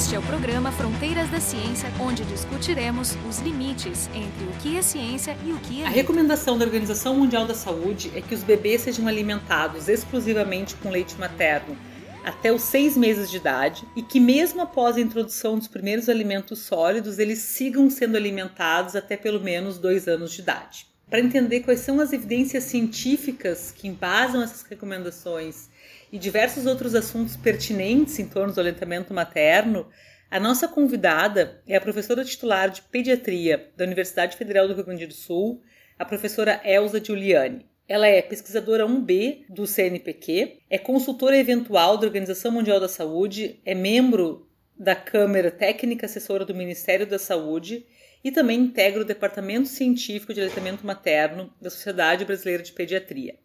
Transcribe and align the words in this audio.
Este 0.00 0.14
é 0.14 0.18
o 0.18 0.22
programa 0.22 0.72
Fronteiras 0.72 1.28
da 1.28 1.38
Ciência, 1.38 1.92
onde 2.00 2.24
discutiremos 2.24 3.18
os 3.28 3.38
limites 3.40 4.08
entre 4.14 4.44
o 4.46 4.52
que 4.62 4.78
é 4.78 4.80
ciência 4.80 5.36
e 5.44 5.52
o 5.52 5.58
que 5.58 5.82
é. 5.82 5.86
A 5.86 5.90
recomendação 5.90 6.56
da 6.56 6.64
Organização 6.64 7.14
Mundial 7.14 7.46
da 7.46 7.54
Saúde 7.54 8.10
é 8.14 8.22
que 8.22 8.34
os 8.34 8.42
bebês 8.42 8.80
sejam 8.80 9.06
alimentados 9.06 9.90
exclusivamente 9.90 10.74
com 10.76 10.88
leite 10.88 11.14
materno 11.18 11.76
até 12.24 12.50
os 12.50 12.62
seis 12.62 12.96
meses 12.96 13.30
de 13.30 13.36
idade 13.36 13.86
e 13.94 14.00
que, 14.00 14.18
mesmo 14.18 14.62
após 14.62 14.96
a 14.96 15.02
introdução 15.02 15.58
dos 15.58 15.68
primeiros 15.68 16.08
alimentos 16.08 16.60
sólidos, 16.60 17.18
eles 17.18 17.40
sigam 17.40 17.90
sendo 17.90 18.16
alimentados 18.16 18.96
até 18.96 19.18
pelo 19.18 19.38
menos 19.38 19.76
dois 19.76 20.08
anos 20.08 20.32
de 20.32 20.40
idade. 20.40 20.86
Para 21.10 21.20
entender 21.20 21.60
quais 21.60 21.80
são 21.80 22.00
as 22.00 22.14
evidências 22.14 22.64
científicas 22.64 23.70
que 23.70 23.86
embasam 23.86 24.42
essas 24.42 24.62
recomendações 24.62 25.68
e 26.12 26.18
diversos 26.18 26.66
outros 26.66 26.94
assuntos 26.94 27.36
pertinentes 27.36 28.18
em 28.18 28.26
torno 28.26 28.52
do 28.52 28.60
aleitamento 28.60 29.14
materno, 29.14 29.88
a 30.30 30.38
nossa 30.38 30.68
convidada 30.68 31.60
é 31.66 31.76
a 31.76 31.80
professora 31.80 32.24
titular 32.24 32.70
de 32.70 32.82
pediatria 32.82 33.70
da 33.76 33.84
Universidade 33.84 34.36
Federal 34.36 34.68
do 34.68 34.74
Rio 34.74 34.84
Grande 34.84 35.06
do 35.06 35.14
Sul, 35.14 35.62
a 35.98 36.04
professora 36.04 36.60
Elza 36.64 37.02
Giuliani. 37.04 37.66
Ela 37.88 38.06
é 38.06 38.22
pesquisadora 38.22 38.86
1B 38.86 39.46
do 39.48 39.66
CNPq, 39.66 40.60
é 40.70 40.78
consultora 40.78 41.36
eventual 41.36 41.96
da 41.96 42.06
Organização 42.06 42.52
Mundial 42.52 42.78
da 42.78 42.88
Saúde, 42.88 43.60
é 43.64 43.74
membro 43.74 44.48
da 44.78 44.94
Câmara 44.94 45.50
Técnica 45.50 46.06
Assessora 46.06 46.44
do 46.44 46.54
Ministério 46.54 47.06
da 47.06 47.18
Saúde 47.18 47.84
e 48.22 48.30
também 48.30 48.60
integra 48.60 49.02
o 49.02 49.04
Departamento 49.04 49.68
Científico 49.68 50.32
de 50.32 50.40
Aleitamento 50.40 50.86
Materno 50.86 51.52
da 51.60 51.68
Sociedade 51.68 52.24
Brasileira 52.24 52.62
de 52.62 52.72
Pediatria. 52.72 53.36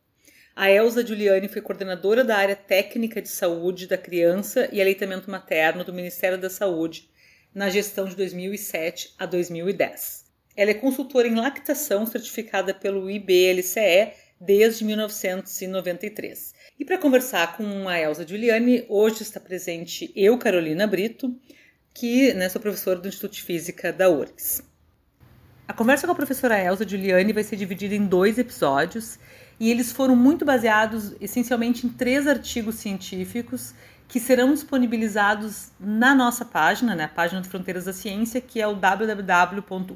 A 0.55 0.71
Elza 0.71 1.05
Giuliani 1.05 1.49
foi 1.49 1.61
coordenadora 1.61 2.23
da 2.23 2.37
área 2.37 2.55
técnica 2.55 3.21
de 3.21 3.27
saúde 3.27 3.87
da 3.87 3.97
criança 3.97 4.69
e 4.71 4.79
aleitamento 4.79 5.29
materno 5.29 5.83
do 5.83 5.91
Ministério 5.91 6.37
da 6.37 6.49
Saúde 6.49 7.09
na 7.53 7.69
gestão 7.69 8.05
de 8.05 8.15
2007 8.15 9.15
a 9.19 9.25
2010. 9.25 10.23
Ela 10.55 10.71
é 10.71 10.75
consultora 10.75 11.27
em 11.27 11.35
lactação 11.35 12.05
certificada 12.05 12.73
pelo 12.73 13.11
IBLCE 13.11 14.13
desde 14.39 14.85
1993. 14.85 16.53
E 16.79 16.85
para 16.85 16.97
conversar 16.97 17.57
com 17.57 17.89
a 17.89 17.99
Elza 17.99 18.25
Giuliani, 18.25 18.85
hoje 18.87 19.23
está 19.23 19.41
presente 19.41 20.09
eu, 20.15 20.37
Carolina 20.37 20.87
Brito, 20.87 21.37
que 21.93 22.33
né, 22.33 22.47
sou 22.47 22.61
professora 22.61 22.97
do 22.97 23.09
Instituto 23.09 23.33
de 23.33 23.43
Física 23.43 23.91
da 23.91 24.09
URGS. 24.09 24.63
A 25.67 25.73
conversa 25.73 26.07
com 26.07 26.13
a 26.13 26.15
professora 26.15 26.57
Elza 26.57 26.87
Giuliani 26.87 27.33
vai 27.33 27.43
ser 27.43 27.57
dividida 27.57 27.93
em 27.93 28.05
dois 28.05 28.37
episódios 28.37 29.19
e 29.59 29.71
eles 29.71 29.91
foram 29.91 30.15
muito 30.15 30.43
baseados 30.45 31.13
essencialmente 31.19 31.85
em 31.85 31.89
três 31.89 32.27
artigos 32.27 32.75
científicos 32.75 33.73
que 34.07 34.19
serão 34.19 34.53
disponibilizados 34.53 35.71
na 35.79 36.13
nossa 36.13 36.45
página, 36.45 36.93
né, 36.95 37.05
a 37.05 37.09
página 37.09 37.41
de 37.41 37.49
Fronteiras 37.49 37.85
da 37.85 37.93
Ciência, 37.93 38.39
que 38.39 38.61
é 38.61 38.67
o 38.67 38.75
www.ufrgs.br 38.75 39.95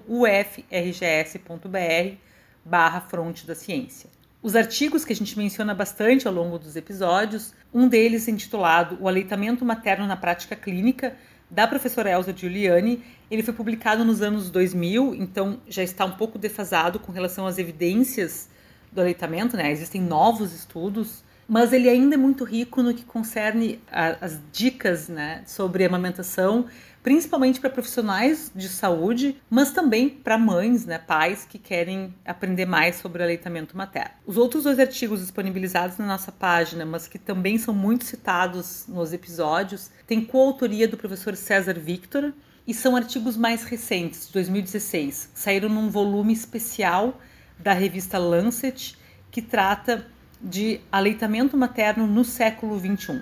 barra 2.66 3.02
Fronte 3.02 3.46
da 3.46 3.54
Ciência. 3.56 4.10
Os 4.42 4.56
artigos 4.56 5.04
que 5.04 5.12
a 5.12 5.16
gente 5.16 5.38
menciona 5.38 5.76
bastante 5.76 6.28
ao 6.28 6.34
longo 6.34 6.58
dos 6.58 6.76
episódios, 6.76 7.54
um 7.74 7.88
deles 7.88 8.28
intitulado 8.28 8.98
O 9.02 9.08
Aleitamento 9.08 9.66
Materno 9.66 10.08
na 10.08 10.16
Prática 10.16 10.56
Clínica, 10.56 11.16
da 11.52 11.68
professora 11.68 12.10
Elza 12.12 12.34
Giuliani, 12.36 13.04
ele 13.30 13.44
foi 13.44 13.54
publicado 13.54 14.06
nos 14.06 14.22
anos 14.22 14.50
2000, 14.50 15.16
então 15.16 15.60
já 15.68 15.84
está 15.84 16.06
um 16.06 16.12
pouco 16.12 16.38
defasado 16.38 17.00
com 17.00 17.12
relação 17.12 17.46
às 17.46 17.58
evidências 17.58 18.50
do 18.92 19.02
aleitamento, 19.02 19.56
né? 19.56 19.72
Existem 19.72 20.02
novos 20.02 20.54
estudos, 20.54 21.24
mas 21.48 21.74
ele 21.74 21.90
ainda 21.90 22.16
é 22.16 22.18
muito 22.18 22.44
rico 22.44 22.82
no 22.84 22.94
que 22.94 23.04
concerne 23.04 23.82
a, 23.92 24.26
as 24.26 24.40
dicas, 24.52 25.08
né, 25.08 25.42
sobre 25.46 25.84
amamentação 25.84 26.66
principalmente 27.02 27.60
para 27.60 27.70
profissionais 27.70 28.52
de 28.54 28.68
saúde, 28.68 29.42
mas 29.50 29.72
também 29.72 30.10
para 30.10 30.38
mães, 30.38 30.86
né, 30.86 30.98
pais 30.98 31.46
que 31.46 31.58
querem 31.58 32.14
aprender 32.26 32.66
mais 32.66 32.98
sobre 32.98 33.22
o 33.22 33.26
aleitamento 33.26 33.76
materno. 33.76 34.12
Os 34.26 34.38
outros 34.38 34.64
dois 34.64 34.80
artigos 34.80 35.22
disponibilizados 35.22 35.98
na 35.98 36.06
nossa 36.06 36.32
página, 36.32 36.86
mas 36.86 37.08
que 37.08 37.18
também 37.18 37.58
são 37.58 37.74
muito 37.74 38.06
citados 38.06 38.86
nos 38.88 39.14
episódios, 39.14 39.90
têm 40.06 40.24
coautoria 40.24 40.88
do 40.88 40.98
professor 40.98 41.36
César 41.36 41.74
Victor 41.74 42.34
e 42.68 42.74
são 42.74 42.96
artigos 42.96 43.36
mais 43.38 43.64
recentes, 43.64 44.28
de 44.28 44.34
2016. 44.34 45.32
Saíram 45.34 45.70
num 45.70 45.90
volume 45.90 46.34
especial 46.34 47.20
da 47.60 47.74
revista 47.74 48.18
Lancet, 48.18 48.96
que 49.30 49.42
trata 49.42 50.08
de 50.42 50.80
aleitamento 50.92 51.58
materno 51.58 52.08
no 52.08 52.24
século 52.24 52.78
21. 52.78 53.22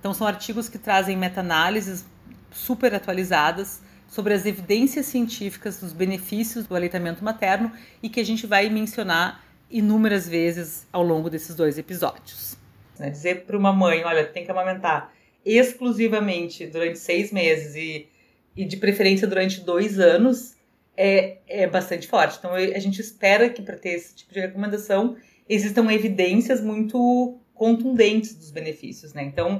Então 0.00 0.12
são 0.12 0.26
artigos 0.26 0.68
que 0.68 0.78
trazem 0.78 1.16
meta-análises 1.16 2.04
super 2.50 2.94
atualizadas 2.94 3.80
sobre 4.08 4.34
as 4.34 4.46
evidências 4.46 5.06
científicas 5.06 5.80
dos 5.80 5.92
benefícios 5.92 6.66
do 6.66 6.74
aleitamento 6.74 7.24
materno 7.24 7.70
e 8.02 8.08
que 8.08 8.20
a 8.20 8.24
gente 8.24 8.46
vai 8.46 8.68
mencionar 8.68 9.44
inúmeras 9.70 10.28
vezes 10.28 10.86
ao 10.92 11.02
longo 11.02 11.28
desses 11.28 11.54
dois 11.54 11.78
episódios. 11.78 12.56
Né, 12.98 13.10
dizer 13.10 13.44
para 13.44 13.56
uma 13.56 13.72
mãe, 13.72 14.04
olha, 14.04 14.24
tem 14.24 14.44
que 14.44 14.50
amamentar 14.50 15.12
exclusivamente 15.44 16.66
durante 16.66 16.98
seis 16.98 17.30
meses 17.30 17.74
e, 17.76 18.08
e 18.56 18.64
de 18.64 18.76
preferência 18.76 19.26
durante 19.28 19.60
dois 19.60 19.98
anos 19.98 20.55
é, 20.96 21.38
é 21.46 21.66
bastante 21.66 22.08
forte. 22.08 22.38
Então 22.38 22.52
a 22.54 22.78
gente 22.78 23.00
espera 23.00 23.50
que 23.50 23.62
para 23.62 23.76
ter 23.76 23.90
esse 23.90 24.14
tipo 24.14 24.32
de 24.32 24.40
recomendação 24.40 25.16
existam 25.48 25.92
evidências 25.92 26.60
muito 26.60 27.38
contundentes 27.54 28.34
dos 28.34 28.50
benefícios, 28.50 29.12
né? 29.12 29.22
Então 29.24 29.56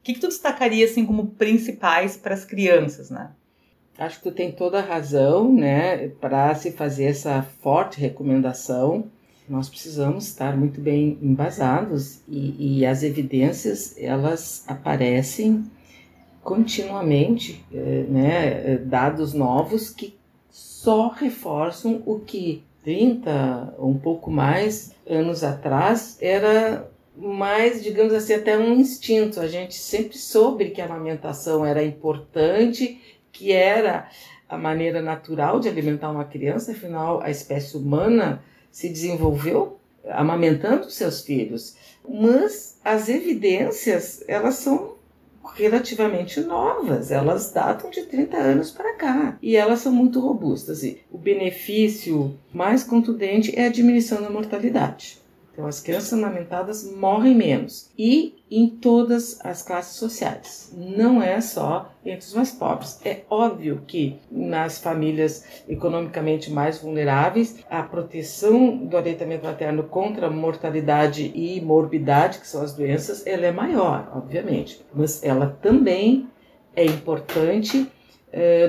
o 0.00 0.02
que, 0.02 0.14
que 0.14 0.20
tu 0.20 0.28
destacaria 0.28 0.84
assim 0.84 1.04
como 1.04 1.28
principais 1.28 2.16
para 2.16 2.34
as 2.34 2.44
crianças, 2.44 3.10
né? 3.10 3.30
Acho 3.98 4.16
que 4.18 4.30
tu 4.30 4.32
tem 4.32 4.50
toda 4.50 4.78
a 4.78 4.82
razão, 4.82 5.52
né, 5.52 6.08
para 6.08 6.54
se 6.54 6.72
fazer 6.72 7.04
essa 7.04 7.42
forte 7.42 8.00
recomendação. 8.00 9.10
Nós 9.46 9.68
precisamos 9.68 10.26
estar 10.26 10.56
muito 10.56 10.80
bem 10.80 11.18
embasados 11.20 12.22
e, 12.26 12.78
e 12.78 12.86
as 12.86 13.02
evidências 13.02 13.94
elas 13.98 14.64
aparecem 14.66 15.64
continuamente, 16.42 17.62
eh, 17.74 18.06
né, 18.08 18.78
dados 18.78 19.34
novos 19.34 19.90
que 19.90 20.18
só 20.82 21.08
reforçam 21.08 22.02
o 22.06 22.20
que 22.20 22.64
30 22.82 23.74
ou 23.76 23.90
um 23.90 23.98
pouco 23.98 24.30
mais 24.30 24.94
anos 25.06 25.44
atrás 25.44 26.16
era 26.20 26.88
mas, 27.14 27.82
digamos 27.82 28.14
assim, 28.14 28.32
até 28.32 28.56
um 28.56 28.72
instinto. 28.74 29.40
A 29.40 29.46
gente 29.46 29.74
sempre 29.74 30.16
soube 30.16 30.70
que 30.70 30.80
a 30.80 30.86
amamentação 30.86 31.66
era 31.66 31.84
importante, 31.84 32.98
que 33.30 33.52
era 33.52 34.08
a 34.48 34.56
maneira 34.56 35.02
natural 35.02 35.60
de 35.60 35.68
alimentar 35.68 36.10
uma 36.10 36.24
criança, 36.24 36.72
afinal, 36.72 37.20
a 37.20 37.28
espécie 37.28 37.76
humana 37.76 38.42
se 38.70 38.88
desenvolveu 38.88 39.78
amamentando 40.08 40.88
seus 40.88 41.20
filhos. 41.20 41.76
Mas 42.08 42.80
as 42.82 43.10
evidências, 43.10 44.24
elas 44.26 44.54
são 44.54 44.94
relativamente 45.54 46.40
novas, 46.40 47.10
elas 47.10 47.52
datam 47.52 47.90
de 47.90 48.02
30 48.02 48.36
anos 48.36 48.70
para 48.70 48.94
cá 48.94 49.38
e 49.42 49.56
elas 49.56 49.80
são 49.80 49.92
muito 49.92 50.20
robustas. 50.20 50.82
E 50.82 51.00
o 51.10 51.18
benefício 51.18 52.38
mais 52.52 52.84
contundente 52.84 53.58
é 53.58 53.66
a 53.66 53.70
diminuição 53.70 54.22
da 54.22 54.30
mortalidade. 54.30 55.19
Então, 55.60 55.68
as 55.68 55.80
crianças 55.80 56.14
amamentadas 56.14 56.90
morrem 56.90 57.34
menos 57.34 57.90
e 57.98 58.34
em 58.50 58.66
todas 58.66 59.38
as 59.44 59.60
classes 59.62 59.96
sociais. 59.96 60.74
Não 60.74 61.22
é 61.22 61.38
só 61.42 61.92
entre 62.02 62.26
os 62.26 62.32
mais 62.32 62.50
pobres. 62.50 62.98
É 63.04 63.20
óbvio 63.28 63.82
que 63.86 64.18
nas 64.30 64.78
famílias 64.78 65.44
economicamente 65.68 66.50
mais 66.50 66.78
vulneráveis, 66.78 67.62
a 67.68 67.82
proteção 67.82 68.74
do 68.86 68.96
aleitamento 68.96 69.44
materno 69.44 69.82
contra 69.82 70.30
mortalidade 70.30 71.30
e 71.34 71.60
morbidade, 71.60 72.38
que 72.38 72.48
são 72.48 72.62
as 72.62 72.74
doenças, 72.74 73.26
ela 73.26 73.44
é 73.44 73.52
maior, 73.52 74.10
obviamente. 74.16 74.82
Mas 74.94 75.22
ela 75.22 75.58
também 75.60 76.26
é 76.74 76.86
importante 76.86 77.86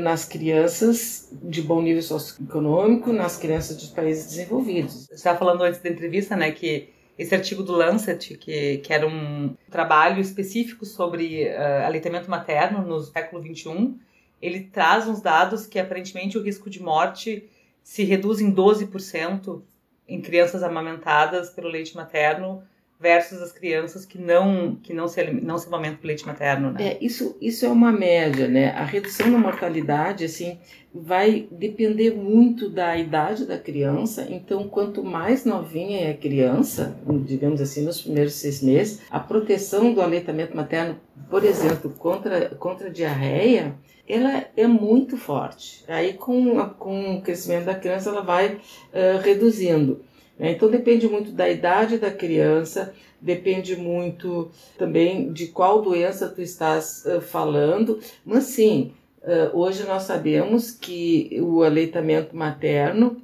nas 0.02 0.25
crianças 0.25 1.30
de 1.31 1.62
bom 1.62 1.81
nível 1.81 2.02
socioeconômico, 2.02 3.13
nas 3.13 3.38
crianças 3.38 3.78
dos 3.78 3.90
países 3.90 4.25
desenvolvidos. 4.25 5.06
Você 5.06 5.13
estava 5.13 5.38
falando 5.38 5.63
antes 5.63 5.80
da 5.80 5.90
entrevista, 5.90 6.36
né, 6.36 6.52
que 6.52 6.90
esse 7.18 7.36
artigo 7.36 7.62
do 7.62 7.74
Lancet, 7.74 8.36
que, 8.38 8.78
que 8.80 8.92
era 8.92 9.08
um 9.08 9.56
trabalho 9.69 10.19
específico 10.19 10.86
sobre 10.86 11.48
uh, 11.48 11.86
aleitamento 11.86 12.30
materno 12.30 12.81
no 12.81 13.00
século 13.02 13.44
XXI, 13.44 13.94
ele 14.42 14.62
traz 14.62 15.08
uns 15.08 15.22
dados 15.22 15.68
que 15.68 15.78
aparentemente 15.78 16.38
o 16.38 16.42
risco 16.42 16.69
de 16.69 16.81
morte 16.81 17.48
se 17.84 18.04
reduz 18.04 18.42
em 18.42 18.54
12% 18.54 19.62
em 20.08 20.22
crianças 20.22 20.63
amamentadas 20.63 21.52
pelo 21.52 21.69
leite 21.69 21.96
materno 21.96 22.63
versus 23.01 23.42
as 23.42 23.51
crianças 23.51 24.06
que 24.06 24.19
não 24.19 24.75
que 24.75 24.94
não 24.94 25.07
se 25.07 25.24
não 25.31 25.57
se 25.57 25.68
amamentam 25.68 25.98
com 26.00 26.07
leite 26.07 26.25
materno, 26.25 26.71
né? 26.71 26.89
É, 26.89 26.98
isso 27.01 27.36
isso 27.42 27.65
é 27.65 27.69
uma 27.69 27.92
média, 27.92 28.48
né? 28.48 28.69
A 28.71 28.86
redução 28.86 29.31
da 29.31 29.38
mortalidade 29.38 30.24
assim 30.24 30.59
vai 30.94 31.48
depender 31.50 32.12
muito 32.12 32.69
da 32.69 32.98
idade 32.98 33.45
da 33.45 33.57
criança. 33.57 34.27
Então, 34.30 34.68
quanto 34.68 35.03
mais 35.03 35.45
novinha 35.45 36.01
é 36.01 36.12
a 36.12 36.18
criança, 36.18 36.98
digamos 37.25 37.62
assim, 37.62 37.86
nos 37.86 38.01
primeiros 38.01 38.33
seis 38.33 38.62
meses, 38.62 39.01
a 39.09 39.18
proteção 39.18 39.94
do 39.94 40.01
aleitamento 40.01 40.56
materno 40.56 41.00
por 41.30 41.45
exemplo, 41.45 41.89
contra, 41.98 42.50
contra 42.56 42.89
diarreia, 42.89 43.75
ela 44.07 44.44
é 44.57 44.68
muito 44.68 45.15
forte. 45.15 45.83
Aí, 45.88 46.13
com, 46.13 46.59
com 46.71 47.15
o 47.15 47.21
crescimento 47.21 47.65
da 47.65 47.75
criança, 47.75 48.09
ela 48.09 48.21
vai 48.21 48.56
uh, 48.56 49.21
reduzindo. 49.24 50.03
Né? 50.42 50.54
Então, 50.54 50.72
depende 50.72 51.08
muito 51.08 51.32
da 51.32 51.48
idade 51.48 52.00
da 52.00 52.10
criança, 52.10 52.96
depende 53.22 53.76
muito 53.76 54.50
também 54.76 55.32
de 55.32 55.46
qual 55.46 55.84
doença 55.84 56.28
tu 56.28 56.42
estás 56.42 57.04
uh, 57.06 57.22
falando, 57.22 58.00
mas 58.26 58.46
sim, 58.46 58.92
uh, 59.22 59.56
hoje 59.56 59.84
nós 59.84 60.02
sabemos 60.04 60.72
que 60.72 61.40
o 61.40 61.62
aleitamento 61.62 62.36
materno 62.36 63.22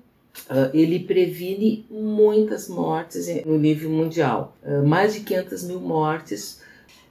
Uh, 0.51 0.69
ele 0.71 0.99
previne 0.99 1.83
muitas 1.89 2.69
mortes 2.69 3.43
no 3.43 3.57
nível 3.57 3.89
mundial. 3.89 4.55
Uh, 4.63 4.85
mais 4.85 5.15
de 5.15 5.21
500 5.21 5.63
mil 5.63 5.79
mortes 5.79 6.61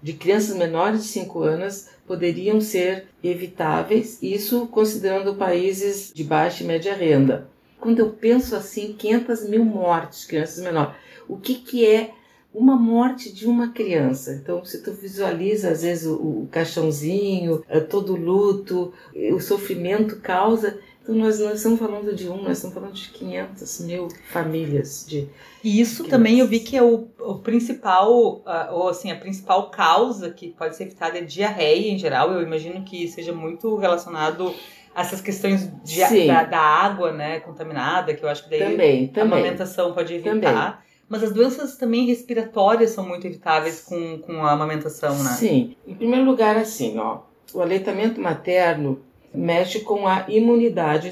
de 0.00 0.12
crianças 0.12 0.56
menores 0.56 1.02
de 1.02 1.08
5 1.08 1.42
anos 1.42 1.88
poderiam 2.06 2.60
ser 2.60 3.08
evitáveis, 3.24 4.22
isso 4.22 4.68
considerando 4.68 5.34
países 5.34 6.12
de 6.14 6.22
baixa 6.22 6.62
e 6.62 6.66
média 6.68 6.94
renda. 6.94 7.48
Quando 7.80 8.00
eu 8.00 8.10
penso 8.10 8.56
assim, 8.56 8.94
500 8.94 9.48
mil 9.48 9.64
mortes 9.64 10.24
crianças 10.24 10.62
menores, 10.62 10.94
o 11.28 11.36
que, 11.36 11.56
que 11.56 11.86
é 11.86 12.10
uma 12.54 12.74
morte 12.74 13.30
de 13.30 13.46
uma 13.46 13.68
criança. 13.68 14.32
Então, 14.32 14.64
se 14.64 14.82
tu 14.82 14.90
visualiza 14.92 15.70
às 15.70 15.82
vezes 15.82 16.06
o, 16.06 16.14
o 16.14 16.48
caixãozinho, 16.50 17.62
eh, 17.68 17.80
todo 17.80 18.14
o 18.14 18.16
luto, 18.16 18.94
o 19.14 19.38
sofrimento 19.38 20.16
causa, 20.20 20.80
então 21.02 21.14
nós 21.14 21.38
não 21.38 21.52
estamos 21.52 21.78
falando 21.78 22.14
de 22.14 22.28
um, 22.28 22.42
nós 22.42 22.56
estamos 22.56 22.74
falando 22.74 22.94
de 22.94 23.10
500 23.10 23.80
mil 23.80 24.08
famílias 24.32 25.04
de 25.06 25.28
e 25.62 25.80
isso 25.80 26.04
também 26.04 26.38
eu 26.38 26.46
vi 26.46 26.60
que 26.60 26.76
é 26.76 26.82
o, 26.82 27.08
o 27.18 27.38
principal, 27.40 28.42
ou 28.70 28.88
assim, 28.88 29.10
a 29.10 29.16
principal 29.16 29.68
causa 29.68 30.30
que 30.30 30.52
pode 30.52 30.76
ser 30.76 30.84
evitada 30.84 31.18
é 31.18 31.22
diarreia 31.22 31.90
em 31.90 31.98
geral. 31.98 32.32
Eu 32.32 32.40
imagino 32.40 32.84
que 32.84 33.08
seja 33.08 33.32
muito 33.32 33.74
relacionado 33.76 34.54
essas 34.96 35.20
questões 35.20 35.70
de, 35.84 36.26
da, 36.26 36.44
da, 36.44 36.58
água, 36.58 37.12
né, 37.12 37.40
contaminada, 37.40 38.14
que 38.14 38.24
eu 38.24 38.28
acho 38.28 38.44
que 38.44 38.50
daí 38.50 38.70
também, 38.70 39.12
a 39.14 39.20
amamentação 39.22 39.92
pode 39.92 40.14
evitar. 40.14 40.32
Também. 40.32 40.86
Mas 41.08 41.22
as 41.22 41.32
doenças 41.32 41.76
também 41.76 42.06
respiratórias 42.06 42.90
são 42.90 43.06
muito 43.06 43.26
evitáveis 43.26 43.80
com, 43.80 44.18
com 44.18 44.44
a 44.44 44.52
amamentação, 44.52 45.16
né? 45.22 45.30
Sim. 45.30 45.76
Em 45.86 45.94
primeiro 45.94 46.24
lugar, 46.24 46.56
assim, 46.56 46.98
ó, 46.98 47.20
o 47.54 47.60
aleitamento 47.60 48.20
materno 48.20 49.00
mexe 49.32 49.80
com 49.80 50.08
a 50.08 50.24
imunidade 50.28 51.10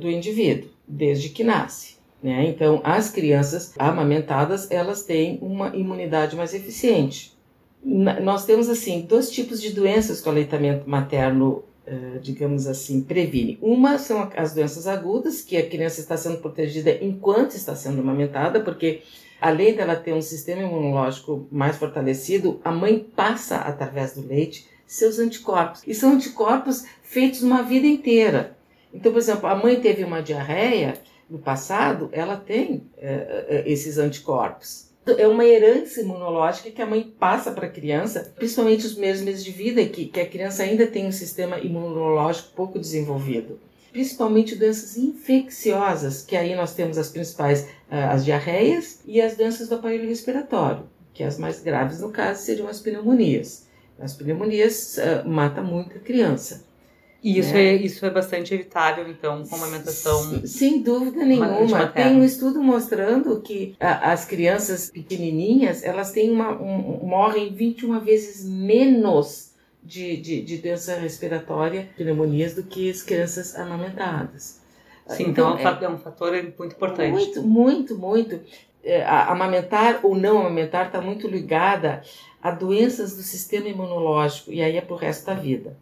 do 0.00 0.10
indivíduo, 0.10 0.70
desde 0.88 1.28
que 1.28 1.44
nasce. 1.44 1.96
Né? 2.22 2.46
Então, 2.48 2.80
as 2.82 3.10
crianças 3.10 3.72
amamentadas, 3.78 4.70
elas 4.70 5.04
têm 5.04 5.38
uma 5.40 5.68
imunidade 5.76 6.34
mais 6.34 6.54
eficiente. 6.54 7.36
nós 7.84 8.44
temos, 8.44 8.68
assim, 8.68 9.02
dois 9.02 9.30
tipos 9.30 9.60
de 9.60 9.70
doenças 9.70 10.20
que 10.20 10.28
o 10.28 10.32
aleitamento 10.32 10.88
materno, 10.88 11.62
uh, 11.86 12.18
digamos 12.20 12.66
assim, 12.66 13.02
previne. 13.02 13.58
Uma 13.60 13.98
são 13.98 14.30
as 14.36 14.54
doenças 14.54 14.86
agudas, 14.86 15.42
que 15.42 15.56
a 15.56 15.68
criança 15.68 16.00
está 16.00 16.16
sendo 16.16 16.38
protegida 16.38 16.90
enquanto 17.02 17.54
está 17.54 17.74
sendo 17.74 18.00
amamentada, 18.00 18.60
porque 18.60 19.02
além 19.40 19.74
dela 19.74 19.96
ter 19.96 20.12
um 20.12 20.22
sistema 20.22 20.62
imunológico 20.62 21.46
mais 21.50 21.76
fortalecido, 21.76 22.60
a 22.64 22.72
mãe 22.72 22.98
passa 22.98 23.56
através 23.56 24.14
do 24.14 24.26
leite 24.26 24.66
seus 24.86 25.18
anticorpos. 25.18 25.82
E 25.86 25.94
são 25.94 26.12
anticorpos 26.12 26.84
feitos 27.02 27.42
uma 27.42 27.62
vida 27.62 27.86
inteira. 27.86 28.56
Então, 28.92 29.12
por 29.12 29.18
exemplo, 29.18 29.46
a 29.46 29.54
mãe 29.54 29.80
teve 29.80 30.04
uma 30.04 30.22
diarreia, 30.22 30.94
no 31.28 31.38
passado, 31.38 32.08
ela 32.12 32.36
tem 32.36 32.88
é, 32.96 33.46
é, 33.48 33.64
esses 33.66 33.98
anticorpos. 33.98 34.90
É 35.06 35.28
uma 35.28 35.44
herança 35.44 36.00
imunológica 36.00 36.70
que 36.70 36.82
a 36.82 36.86
mãe 36.86 37.02
passa 37.02 37.52
para 37.52 37.66
a 37.66 37.70
criança, 37.70 38.32
principalmente 38.34 38.86
os 38.86 38.92
primeiros 38.92 39.20
meses 39.20 39.44
de 39.44 39.52
vida, 39.52 39.86
que, 39.86 40.06
que 40.06 40.20
a 40.20 40.26
criança 40.26 40.64
ainda 40.64 40.84
tem 40.86 41.06
um 41.06 41.12
sistema 41.12 41.60
imunológico 41.60 42.54
pouco 42.56 42.78
desenvolvido. 42.78 43.60
Principalmente 43.92 44.56
doenças 44.56 44.96
infecciosas, 44.96 46.22
que 46.22 46.36
aí 46.36 46.56
nós 46.56 46.74
temos 46.74 46.98
as 46.98 47.08
principais, 47.08 47.68
é, 47.88 48.02
as 48.02 48.24
diarreias 48.24 49.00
e 49.06 49.20
as 49.20 49.36
doenças 49.36 49.68
do 49.68 49.76
aparelho 49.76 50.08
respiratório, 50.08 50.88
que 51.14 51.22
as 51.22 51.38
mais 51.38 51.62
graves 51.62 52.00
no 52.00 52.10
caso 52.10 52.42
seriam 52.42 52.66
as 52.66 52.80
pneumonias. 52.80 53.66
As 53.98 54.12
pneumonias 54.12 54.98
uh, 54.98 55.26
matam 55.26 55.64
muita 55.64 55.98
criança. 56.00 56.65
E 57.26 57.40
isso, 57.40 57.54
né? 57.54 57.64
é, 57.64 57.74
isso 57.74 58.06
é 58.06 58.10
bastante 58.10 58.54
evitável, 58.54 59.08
então, 59.10 59.44
com 59.44 59.56
uma 59.56 59.66
alimentação. 59.66 60.46
Sem 60.46 60.80
dúvida 60.80 61.24
nenhuma. 61.24 61.88
Tem 61.88 62.14
um 62.14 62.22
estudo 62.22 62.62
mostrando 62.62 63.40
que 63.40 63.74
a, 63.80 64.12
as 64.12 64.24
crianças 64.24 64.92
pequenininhas 64.92 65.82
elas 65.82 66.12
têm 66.12 66.30
uma, 66.30 66.52
um, 66.52 67.04
morrem 67.04 67.52
21 67.52 67.98
vezes 67.98 68.48
menos 68.48 69.54
de, 69.82 70.16
de, 70.18 70.40
de 70.40 70.58
doença 70.58 70.94
respiratória, 71.00 71.88
pneumonias, 71.96 72.54
do 72.54 72.62
que 72.62 72.88
as 72.88 73.02
crianças 73.02 73.56
amamentadas. 73.56 74.60
Sim, 75.08 75.24
então, 75.24 75.58
então 75.58 75.78
é, 75.80 75.84
é, 75.84 75.88
um 75.88 75.98
fator 75.98 76.32
muito 76.32 76.76
importante. 76.76 77.10
Muito, 77.10 77.42
muito, 77.42 77.98
muito. 77.98 78.40
É, 78.84 79.04
amamentar 79.04 79.98
ou 80.04 80.14
não 80.14 80.38
amamentar 80.38 80.86
está 80.86 81.00
muito 81.00 81.26
ligada 81.26 82.04
a 82.40 82.52
doenças 82.52 83.16
do 83.16 83.22
sistema 83.22 83.66
imunológico, 83.66 84.52
e 84.52 84.62
aí 84.62 84.76
é 84.76 84.80
para 84.80 84.94
o 84.94 84.96
resto 84.96 85.26
da 85.26 85.34
vida. 85.34 85.76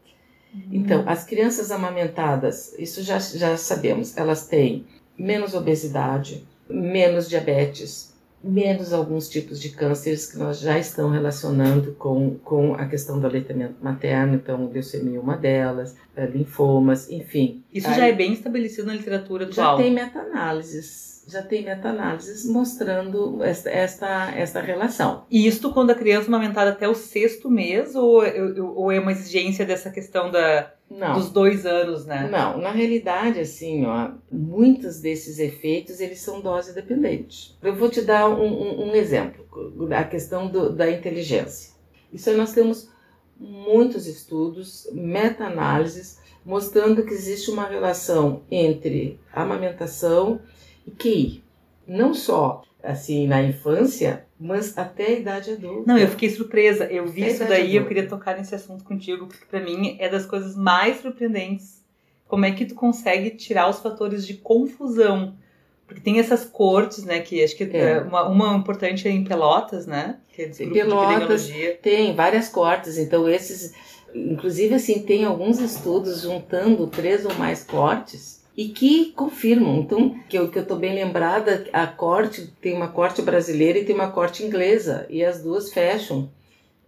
Então, 0.70 1.04
as 1.06 1.24
crianças 1.24 1.70
amamentadas, 1.70 2.74
isso 2.78 3.02
já, 3.02 3.18
já 3.18 3.56
sabemos, 3.56 4.16
elas 4.16 4.46
têm 4.46 4.84
menos 5.18 5.54
obesidade, 5.54 6.46
menos 6.68 7.28
diabetes, 7.28 8.14
menos 8.42 8.92
alguns 8.92 9.28
tipos 9.28 9.60
de 9.60 9.70
cânceres 9.70 10.30
que 10.30 10.38
nós 10.38 10.60
já 10.60 10.78
estamos 10.78 11.12
relacionando 11.12 11.92
com, 11.92 12.36
com 12.44 12.74
a 12.74 12.86
questão 12.86 13.18
do 13.18 13.26
aleitamento 13.26 13.76
materno, 13.82 14.34
então 14.34 14.70
leucemia 14.70 15.16
é 15.16 15.20
uma 15.20 15.36
delas, 15.36 15.96
é, 16.14 16.26
linfomas, 16.26 17.10
enfim. 17.10 17.62
Isso 17.72 17.88
já 17.88 18.06
é 18.06 18.12
bem 18.12 18.34
estabelecido 18.34 18.86
na 18.86 18.94
literatura 18.94 19.46
atual. 19.46 19.78
Já 19.78 19.82
tem 19.82 19.92
meta-análises 19.92 21.13
já 21.26 21.42
tem 21.42 21.64
meta-análises 21.64 22.44
mostrando 22.44 23.42
esta, 23.42 23.70
esta, 23.70 24.30
esta 24.34 24.60
relação. 24.60 25.24
E 25.30 25.46
isto 25.46 25.72
quando 25.72 25.90
a 25.90 25.94
criança 25.94 26.26
é 26.26 26.28
amamentada 26.28 26.70
até 26.70 26.88
o 26.88 26.94
sexto 26.94 27.50
mês 27.50 27.94
ou, 27.94 28.22
ou 28.74 28.92
é 28.92 29.00
uma 29.00 29.12
exigência 29.12 29.64
dessa 29.64 29.90
questão 29.90 30.30
da, 30.30 30.72
não. 30.90 31.14
dos 31.14 31.30
dois 31.30 31.64
anos, 31.66 32.04
né? 32.04 32.28
Não, 32.30 32.58
na 32.58 32.70
realidade, 32.70 33.40
assim, 33.40 33.84
ó, 33.86 34.10
muitos 34.30 35.00
desses 35.00 35.38
efeitos, 35.38 36.00
eles 36.00 36.20
são 36.20 36.40
dose 36.40 36.74
dependentes. 36.74 37.56
Eu 37.62 37.74
vou 37.74 37.88
te 37.88 38.02
dar 38.02 38.28
um, 38.28 38.44
um, 38.44 38.90
um 38.90 38.94
exemplo, 38.94 39.46
a 39.96 40.04
questão 40.04 40.48
do, 40.48 40.70
da 40.70 40.90
inteligência. 40.90 41.74
Isso 42.12 42.30
aí 42.30 42.36
nós 42.36 42.52
temos 42.52 42.88
muitos 43.38 44.06
estudos, 44.06 44.88
meta-análises, 44.92 46.22
mostrando 46.44 47.04
que 47.04 47.12
existe 47.12 47.50
uma 47.50 47.66
relação 47.66 48.42
entre 48.50 49.18
amamentação 49.32 50.40
e 50.86 50.90
QI. 50.90 51.42
Não 51.86 52.14
só 52.14 52.62
assim 52.82 53.26
na 53.26 53.42
infância, 53.42 54.26
mas 54.38 54.76
até 54.76 55.06
a 55.06 55.12
idade 55.12 55.52
adulta. 55.52 55.84
Não, 55.86 55.98
eu 55.98 56.08
fiquei 56.08 56.28
surpresa. 56.30 56.84
Eu 56.84 57.06
vi 57.06 57.22
até 57.22 57.32
isso 57.32 57.44
daí, 57.44 57.62
adulta. 57.62 57.76
eu 57.76 57.86
queria 57.86 58.08
tocar 58.08 58.36
nesse 58.36 58.54
assunto 58.54 58.84
contigo, 58.84 59.26
porque 59.26 59.44
para 59.46 59.60
mim 59.60 59.96
é 59.98 60.08
das 60.08 60.26
coisas 60.26 60.54
mais 60.54 61.00
surpreendentes. 61.00 61.82
Como 62.28 62.44
é 62.44 62.52
que 62.52 62.66
tu 62.66 62.74
consegue 62.74 63.30
tirar 63.30 63.68
os 63.68 63.78
fatores 63.78 64.26
de 64.26 64.34
confusão? 64.34 65.36
Porque 65.86 66.00
tem 66.00 66.18
essas 66.18 66.44
cortes, 66.44 67.04
né? 67.04 67.20
Que 67.20 67.42
acho 67.42 67.56
que 67.56 67.64
é. 67.64 68.00
uma, 68.00 68.26
uma 68.28 68.56
importante 68.56 69.06
é 69.06 69.10
em 69.10 69.24
Pelotas, 69.24 69.86
né? 69.86 70.18
Que 70.32 70.42
é 70.42 70.50
em 70.60 70.72
Pelotas 70.72 71.50
tem 71.82 72.14
várias 72.14 72.48
cortes, 72.48 72.98
então 72.98 73.28
esses, 73.28 73.74
inclusive 74.14 74.74
assim, 74.74 75.02
tem 75.02 75.24
alguns 75.24 75.60
estudos 75.60 76.22
juntando 76.22 76.86
três 76.86 77.24
ou 77.24 77.34
mais 77.34 77.62
cortes 77.62 78.43
e 78.56 78.68
que 78.68 79.12
confirmam. 79.12 79.78
Então, 79.78 80.16
que 80.28 80.38
eu, 80.38 80.48
que 80.48 80.58
eu 80.58 80.66
tô 80.66 80.76
bem 80.76 80.94
lembrada, 80.94 81.66
a 81.72 81.86
corte, 81.86 82.52
tem 82.60 82.74
uma 82.74 82.88
corte 82.88 83.20
brasileira 83.22 83.78
e 83.78 83.84
tem 83.84 83.94
uma 83.94 84.10
corte 84.10 84.44
inglesa, 84.44 85.06
e 85.10 85.24
as 85.24 85.42
duas 85.42 85.72
fecham. 85.72 86.30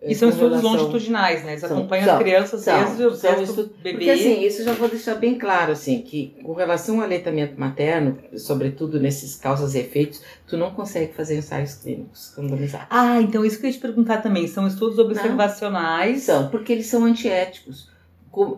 E 0.02 0.14
são 0.14 0.28
estudos 0.28 0.60
relação... 0.60 0.72
longitudinais, 0.72 1.42
né? 1.42 1.52
Eles 1.52 1.62
são, 1.62 1.78
acompanham 1.78 2.04
são, 2.04 2.16
as 2.16 2.22
crianças 2.22 2.60
são, 2.60 2.84
desde, 2.84 3.02
o 3.02 3.10
desde 3.10 3.42
estu... 3.44 3.70
bebê. 3.82 3.90
Porque 3.92 4.10
assim, 4.10 4.42
isso 4.44 4.62
já 4.62 4.72
vou 4.72 4.88
deixar 4.88 5.14
bem 5.14 5.36
claro, 5.36 5.72
assim, 5.72 6.02
que 6.02 6.36
com 6.44 6.52
relação 6.52 6.98
ao 6.98 7.04
aleitamento 7.04 7.58
materno, 7.58 8.16
sobretudo 8.36 9.00
nesses 9.00 9.34
causas 9.36 9.74
e 9.74 9.78
efeitos, 9.78 10.22
tu 10.46 10.56
não 10.56 10.70
consegue 10.70 11.14
fazer 11.14 11.38
ensaios 11.38 11.74
clínicos 11.74 12.32
randomizados. 12.36 12.86
Ah, 12.90 13.20
então 13.20 13.44
isso 13.44 13.58
que 13.58 13.66
eu 13.66 13.70
ia 13.70 13.74
te 13.74 13.80
perguntar 13.80 14.18
também, 14.18 14.46
são 14.46 14.66
estudos 14.66 14.98
observacionais? 14.98 16.28
Não, 16.28 16.42
são, 16.42 16.48
porque 16.50 16.72
eles 16.72 16.86
são 16.86 17.04
antiéticos 17.04 17.88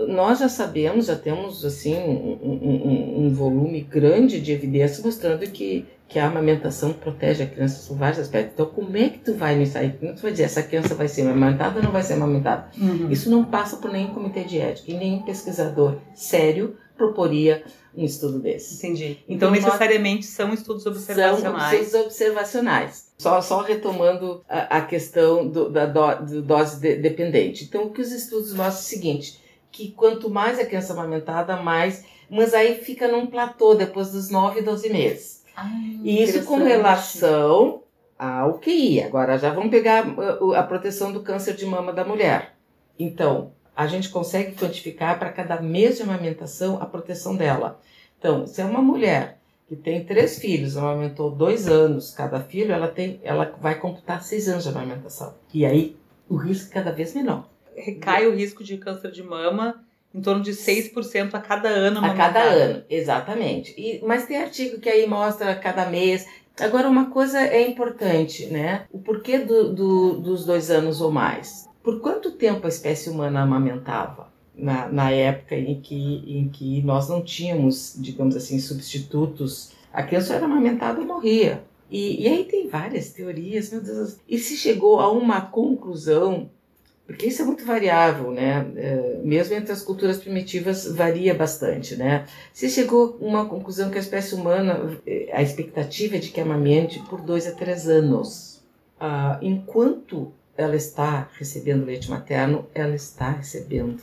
nós 0.08 0.40
já 0.40 0.49
sabemos, 0.49 1.06
já 1.06 1.14
temos 1.14 1.64
assim 1.64 1.94
um, 1.94 2.38
um, 2.42 3.26
um, 3.26 3.32
volume 3.32 3.80
grande 3.80 4.40
de 4.40 4.50
evidências 4.50 5.04
mostrando 5.04 5.47
que, 5.47 5.87
que 6.08 6.18
a 6.18 6.26
amamentação 6.26 6.92
protege 6.92 7.44
a 7.44 7.47
criança 7.47 7.87
por 7.87 7.97
vários 7.97 8.18
aspectos. 8.18 8.54
Então, 8.54 8.66
como 8.66 8.97
é 8.97 9.08
que 9.08 9.18
tu 9.18 9.35
vai 9.35 9.54
me 9.54 9.66
sair? 9.66 9.97
Como 9.99 10.14
tu 10.14 10.23
vai 10.23 10.32
dizer 10.32 10.44
essa 10.44 10.62
criança 10.62 10.94
vai 10.94 11.06
ser 11.06 11.23
amamentada 11.23 11.78
ou 11.78 11.85
não 11.85 11.92
vai 11.92 12.02
ser 12.02 12.14
amamentada? 12.14 12.70
Uhum. 12.76 13.11
Isso 13.11 13.30
não 13.30 13.44
passa 13.44 13.76
por 13.76 13.92
nenhum 13.92 14.12
comitê 14.12 14.42
de 14.42 14.58
ética 14.58 14.90
e 14.90 14.97
nenhum 14.97 15.23
pesquisador 15.23 15.99
sério 16.14 16.76
proporia 16.97 17.62
um 17.97 18.04
estudo 18.04 18.40
desse. 18.40 18.76
Entendi. 18.76 19.18
Então, 19.28 19.49
então 19.49 19.50
necessariamente 19.50 20.26
nós... 20.26 20.35
são 20.35 20.52
estudos 20.52 20.87
observacionais. 20.87 21.70
São 21.70 21.80
estudos 21.80 22.06
observacionais. 22.06 23.08
Só, 23.18 23.40
só 23.40 23.62
retomando 23.62 24.42
a, 24.49 24.78
a 24.78 24.80
questão 24.82 25.49
do, 25.49 25.70
da 25.70 25.87
do, 25.87 26.26
do 26.26 26.42
dose 26.42 26.80
de, 26.80 26.97
dependente. 26.97 27.64
Então, 27.64 27.85
o 27.85 27.90
que 27.90 28.00
os 28.00 28.12
estudos 28.12 28.52
mostram 28.52 28.66
é 28.66 28.68
o 28.68 28.73
seguinte, 28.73 29.40
que 29.70 29.90
quanto 29.92 30.30
mais 30.30 30.58
a 30.58 30.66
criança 30.66 30.92
amamentada, 30.92 31.56
mais... 31.56 32.04
Mas 32.30 32.52
aí 32.52 32.75
fica 32.75 33.08
num 33.08 33.26
platô 33.26 33.75
depois 33.75 34.12
dos 34.12 34.30
9 34.30 34.60
e 34.60 34.62
12 34.62 34.90
meses. 34.90 35.44
E 36.04 36.22
isso 36.22 36.44
com 36.44 36.58
relação 36.58 37.82
ao 38.18 38.58
QI. 38.58 39.02
Agora, 39.02 39.38
já 39.38 39.52
vamos 39.52 39.70
pegar 39.70 40.04
a, 40.04 40.58
a 40.58 40.62
proteção 40.62 41.12
do 41.12 41.22
câncer 41.22 41.54
de 41.54 41.64
mama 41.64 41.92
da 41.92 42.04
mulher. 42.04 42.54
Então, 42.98 43.52
a 43.75 43.87
gente 43.87 44.08
consegue 44.08 44.56
quantificar 44.56 45.18
para 45.18 45.30
cada 45.30 45.60
mês 45.60 45.96
de 45.96 46.02
amamentação 46.02 46.82
a 46.82 46.87
proteção 46.87 47.37
dela. 47.37 47.80
Então, 48.18 48.46
se 48.46 48.60
é 48.60 48.64
uma 48.64 48.82
mulher 48.82 49.38
que 49.68 49.76
tem 49.76 50.04
três 50.04 50.38
filhos, 50.38 50.76
amamentou 50.76 51.30
dois 51.30 51.68
anos 51.68 52.12
cada 52.12 52.40
filho, 52.40 52.72
ela, 52.72 52.88
tem, 52.88 53.20
ela 53.22 53.54
vai 53.60 53.78
computar 53.78 54.22
seis 54.25 54.48
anos 54.48 54.64
de 54.64 54.70
amamentação. 54.70 55.34
E 55.54 55.64
aí 55.64 55.96
o 56.28 56.37
risco 56.37 56.70
é 56.70 56.75
cada 56.75 56.90
vez 56.90 57.14
menor. 57.14 57.48
Recai 57.85 58.26
o 58.26 58.35
risco 58.35 58.64
de 58.64 58.76
câncer 58.76 59.11
de 59.11 59.23
mama 59.23 59.82
em 60.14 60.20
torno 60.20 60.42
de 60.42 60.52
6% 60.52 61.35
a 61.35 61.40
cada 61.40 61.68
ano. 61.68 62.04
A 62.04 62.14
cada 62.14 62.40
ano, 62.40 62.82
exatamente. 62.88 63.75
E, 63.76 64.00
mas 64.04 64.26
tem 64.26 64.38
artigo 64.38 64.80
que 64.80 64.88
aí 64.88 65.06
mostra 65.06 65.54
cada 65.54 65.87
mês. 65.87 66.26
Agora, 66.58 66.88
uma 66.88 67.11
coisa 67.11 67.40
é 67.40 67.68
importante, 67.68 68.47
né? 68.47 68.87
O 68.90 68.99
porquê 68.99 69.38
do, 69.38 69.73
do, 69.73 70.20
dos 70.20 70.44
dois 70.44 70.70
anos 70.70 71.00
ou 71.00 71.11
mais. 71.11 71.68
Por 71.82 72.00
quanto 72.00 72.32
tempo 72.32 72.66
a 72.66 72.68
espécie 72.68 73.11
humana 73.11 73.42
amamentava? 73.42 74.28
Na, 74.54 74.88
na 74.88 75.11
época 75.12 75.54
em 75.54 75.80
que, 75.80 76.25
em 76.26 76.49
que 76.49 76.82
nós 76.82 77.08
não 77.08 77.23
tínhamos, 77.23 77.94
digamos 77.97 78.35
assim, 78.35 78.58
substitutos, 78.58 79.73
a 79.92 80.02
criança 80.02 80.35
era 80.35 80.47
amamentada 80.47 81.00
e 81.00 81.04
morria. 81.04 81.62
E, 81.88 82.25
e 82.25 82.26
aí 82.26 82.44
tem 82.44 82.68
várias 82.68 83.11
teorias, 83.11 83.70
meu 83.70 83.80
Deus. 83.80 84.16
E 84.28 84.37
se 84.37 84.56
chegou 84.56 84.99
a 84.99 85.11
uma 85.12 85.42
conclusão 85.42 86.50
porque 87.09 87.27
isso 87.27 87.41
é 87.41 87.45
muito 87.47 87.65
variável, 87.65 88.31
né? 88.31 88.71
É, 88.77 89.21
mesmo 89.25 89.55
entre 89.55 89.73
as 89.73 89.81
culturas 89.81 90.19
primitivas 90.19 90.87
varia 90.93 91.33
bastante, 91.33 91.97
né? 91.97 92.27
Se 92.53 92.69
chegou 92.69 93.19
a 93.19 93.25
uma 93.25 93.47
conclusão 93.47 93.91
que 93.91 93.97
a 93.97 94.00
espécie 94.00 94.35
humana, 94.35 94.95
é, 95.07 95.31
a 95.33 95.41
expectativa 95.41 96.17
é 96.17 96.19
de 96.19 96.29
que 96.29 96.38
amamente 96.38 97.00
por 97.09 97.23
dois 97.23 97.47
a 97.47 97.53
três 97.53 97.88
anos. 97.88 98.62
Ah, 99.00 99.38
enquanto 99.41 100.31
ela 100.55 100.77
está 100.77 101.31
recebendo 101.38 101.87
leite 101.87 102.11
materno, 102.11 102.67
ela 102.75 102.95
está 102.95 103.31
recebendo 103.31 104.03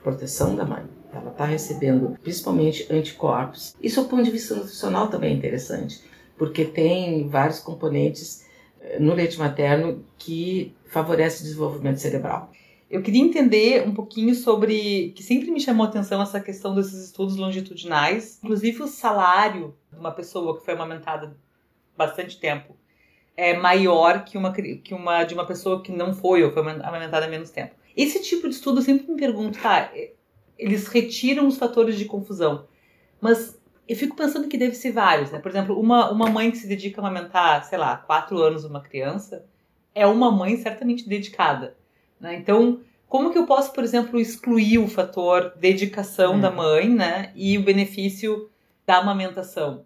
proteção 0.00 0.54
da 0.54 0.64
mãe. 0.64 0.84
Ela 1.12 1.32
está 1.32 1.46
recebendo 1.46 2.16
principalmente 2.22 2.86
anticorpos. 2.92 3.74
Isso, 3.82 4.00
do 4.00 4.08
ponto 4.08 4.22
de 4.22 4.30
vista 4.30 4.54
nutricional, 4.54 5.08
também 5.08 5.32
é 5.32 5.36
interessante, 5.36 6.00
porque 6.38 6.64
tem 6.64 7.26
vários 7.28 7.58
componentes 7.58 8.43
no 8.98 9.14
leite 9.14 9.38
materno 9.38 10.04
que 10.18 10.74
favorece 10.86 11.40
o 11.42 11.44
desenvolvimento 11.44 11.98
cerebral. 11.98 12.50
Eu 12.90 13.02
queria 13.02 13.22
entender 13.22 13.86
um 13.86 13.94
pouquinho 13.94 14.34
sobre 14.34 15.12
que 15.16 15.22
sempre 15.22 15.50
me 15.50 15.60
chamou 15.60 15.86
a 15.86 15.88
atenção 15.88 16.22
essa 16.22 16.40
questão 16.40 16.74
desses 16.74 17.06
estudos 17.06 17.36
longitudinais, 17.36 18.38
inclusive 18.42 18.82
o 18.82 18.86
salário 18.86 19.74
de 19.92 19.98
uma 19.98 20.12
pessoa 20.12 20.58
que 20.58 20.64
foi 20.64 20.74
amamentada 20.74 21.36
bastante 21.96 22.38
tempo 22.38 22.76
é 23.36 23.56
maior 23.56 24.24
que 24.24 24.38
uma, 24.38 24.52
que 24.52 24.94
uma 24.94 25.24
de 25.24 25.34
uma 25.34 25.46
pessoa 25.46 25.82
que 25.82 25.90
não 25.90 26.14
foi 26.14 26.44
ou 26.44 26.52
foi 26.52 26.62
amamentada 26.62 27.26
menos 27.26 27.50
tempo. 27.50 27.74
Esse 27.96 28.22
tipo 28.22 28.48
de 28.48 28.54
estudo 28.54 28.78
eu 28.78 28.84
sempre 28.84 29.10
me 29.10 29.18
pergunto, 29.18 29.58
tá, 29.58 29.90
eles 30.58 30.86
retiram 30.88 31.46
os 31.46 31.58
fatores 31.58 31.96
de 31.96 32.04
confusão, 32.04 32.66
mas 33.20 33.60
eu 33.88 33.96
fico 33.96 34.16
pensando 34.16 34.48
que 34.48 34.56
deve 34.56 34.74
ser 34.74 34.92
vários, 34.92 35.30
né? 35.30 35.38
Por 35.38 35.50
exemplo, 35.50 35.78
uma, 35.78 36.10
uma 36.10 36.28
mãe 36.30 36.50
que 36.50 36.56
se 36.56 36.66
dedica 36.66 37.00
a 37.00 37.04
amamentar, 37.06 37.64
sei 37.64 37.78
lá, 37.78 37.96
quatro 37.96 38.38
anos 38.38 38.64
uma 38.64 38.80
criança, 38.80 39.44
é 39.94 40.06
uma 40.06 40.30
mãe 40.30 40.56
certamente 40.56 41.08
dedicada, 41.08 41.76
né? 42.18 42.34
Então, 42.34 42.80
como 43.06 43.30
que 43.30 43.38
eu 43.38 43.46
posso, 43.46 43.72
por 43.72 43.84
exemplo, 43.84 44.18
excluir 44.18 44.78
o 44.78 44.88
fator 44.88 45.52
dedicação 45.56 46.36
é. 46.36 46.40
da 46.40 46.50
mãe, 46.50 46.88
né? 46.88 47.30
E 47.34 47.56
o 47.58 47.62
benefício 47.62 48.48
da 48.86 48.98
amamentação? 48.98 49.84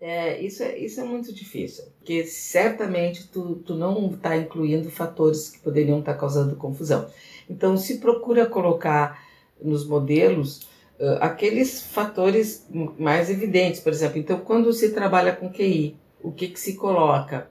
É, 0.00 0.40
isso, 0.40 0.62
é, 0.62 0.78
isso 0.78 0.98
é 0.98 1.04
muito 1.04 1.30
difícil, 1.30 1.84
porque 1.98 2.24
certamente 2.24 3.28
tu, 3.28 3.56
tu 3.56 3.74
não 3.74 4.10
está 4.12 4.34
incluindo 4.34 4.90
fatores 4.90 5.50
que 5.50 5.58
poderiam 5.58 5.98
estar 5.98 6.14
tá 6.14 6.18
causando 6.18 6.56
confusão. 6.56 7.06
Então, 7.50 7.76
se 7.76 7.98
procura 7.98 8.46
colocar 8.46 9.22
nos 9.60 9.86
modelos 9.86 10.69
aqueles 11.20 11.82
fatores 11.82 12.66
mais 12.98 13.30
evidentes, 13.30 13.80
por 13.80 13.92
exemplo. 13.92 14.18
Então, 14.18 14.40
quando 14.40 14.72
se 14.72 14.90
trabalha 14.90 15.34
com 15.34 15.50
QI, 15.50 15.96
o 16.22 16.30
que, 16.30 16.48
que 16.48 16.60
se 16.60 16.74
coloca? 16.74 17.48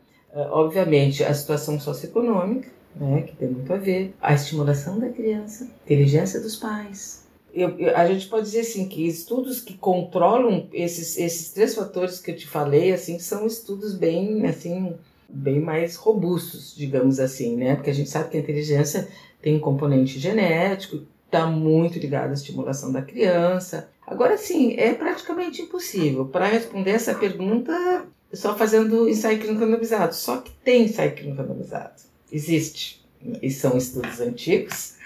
Obviamente, 0.51 1.23
a 1.23 1.33
situação 1.33 1.79
socioeconômica, 1.79 2.69
né, 2.95 3.23
que 3.23 3.35
tem 3.35 3.49
muito 3.49 3.73
a 3.73 3.77
ver, 3.77 4.13
a 4.21 4.33
estimulação 4.33 4.99
da 4.99 5.09
criança, 5.09 5.67
inteligência 5.85 6.39
dos 6.39 6.55
pais, 6.55 7.27
eu, 7.53 7.77
eu, 7.79 7.95
a 7.95 8.05
gente 8.05 8.27
pode 8.27 8.45
dizer 8.45 8.61
assim 8.61 8.87
que 8.87 9.07
estudos 9.07 9.61
que 9.61 9.75
controlam 9.75 10.67
esses, 10.71 11.17
esses 11.17 11.51
três 11.51 11.73
fatores 11.73 12.19
que 12.19 12.31
eu 12.31 12.35
te 12.35 12.47
falei 12.47 12.91
assim 12.93 13.17
são 13.17 13.45
estudos 13.47 13.95
bem 13.95 14.45
assim 14.45 14.93
bem 15.27 15.59
mais 15.59 15.95
robustos 15.95 16.75
digamos 16.75 17.19
assim 17.19 17.55
né 17.55 17.75
porque 17.75 17.89
a 17.89 17.93
gente 17.93 18.09
sabe 18.09 18.29
que 18.29 18.37
a 18.37 18.39
inteligência 18.39 19.07
tem 19.41 19.55
um 19.55 19.59
componente 19.59 20.19
genético 20.19 21.01
está 21.29 21.45
muito 21.45 21.99
ligado 21.99 22.31
à 22.31 22.33
estimulação 22.33 22.91
da 22.91 23.01
criança 23.01 23.89
agora 24.05 24.37
sim 24.37 24.73
é 24.77 24.93
praticamente 24.93 25.61
impossível 25.61 26.25
para 26.25 26.47
responder 26.47 26.91
essa 26.91 27.13
pergunta 27.13 28.05
só 28.33 28.55
fazendo 28.55 29.07
ensaio 29.07 29.39
clínico 29.39 29.63
randomizado 29.63 30.15
só 30.15 30.37
que 30.37 30.51
tem 30.63 30.85
ensaio 30.85 31.13
clínico 31.13 31.41
randomizado 31.41 32.01
existe 32.31 32.99
e 33.41 33.51
são 33.51 33.77
estudos 33.77 34.19
antigos 34.19 34.97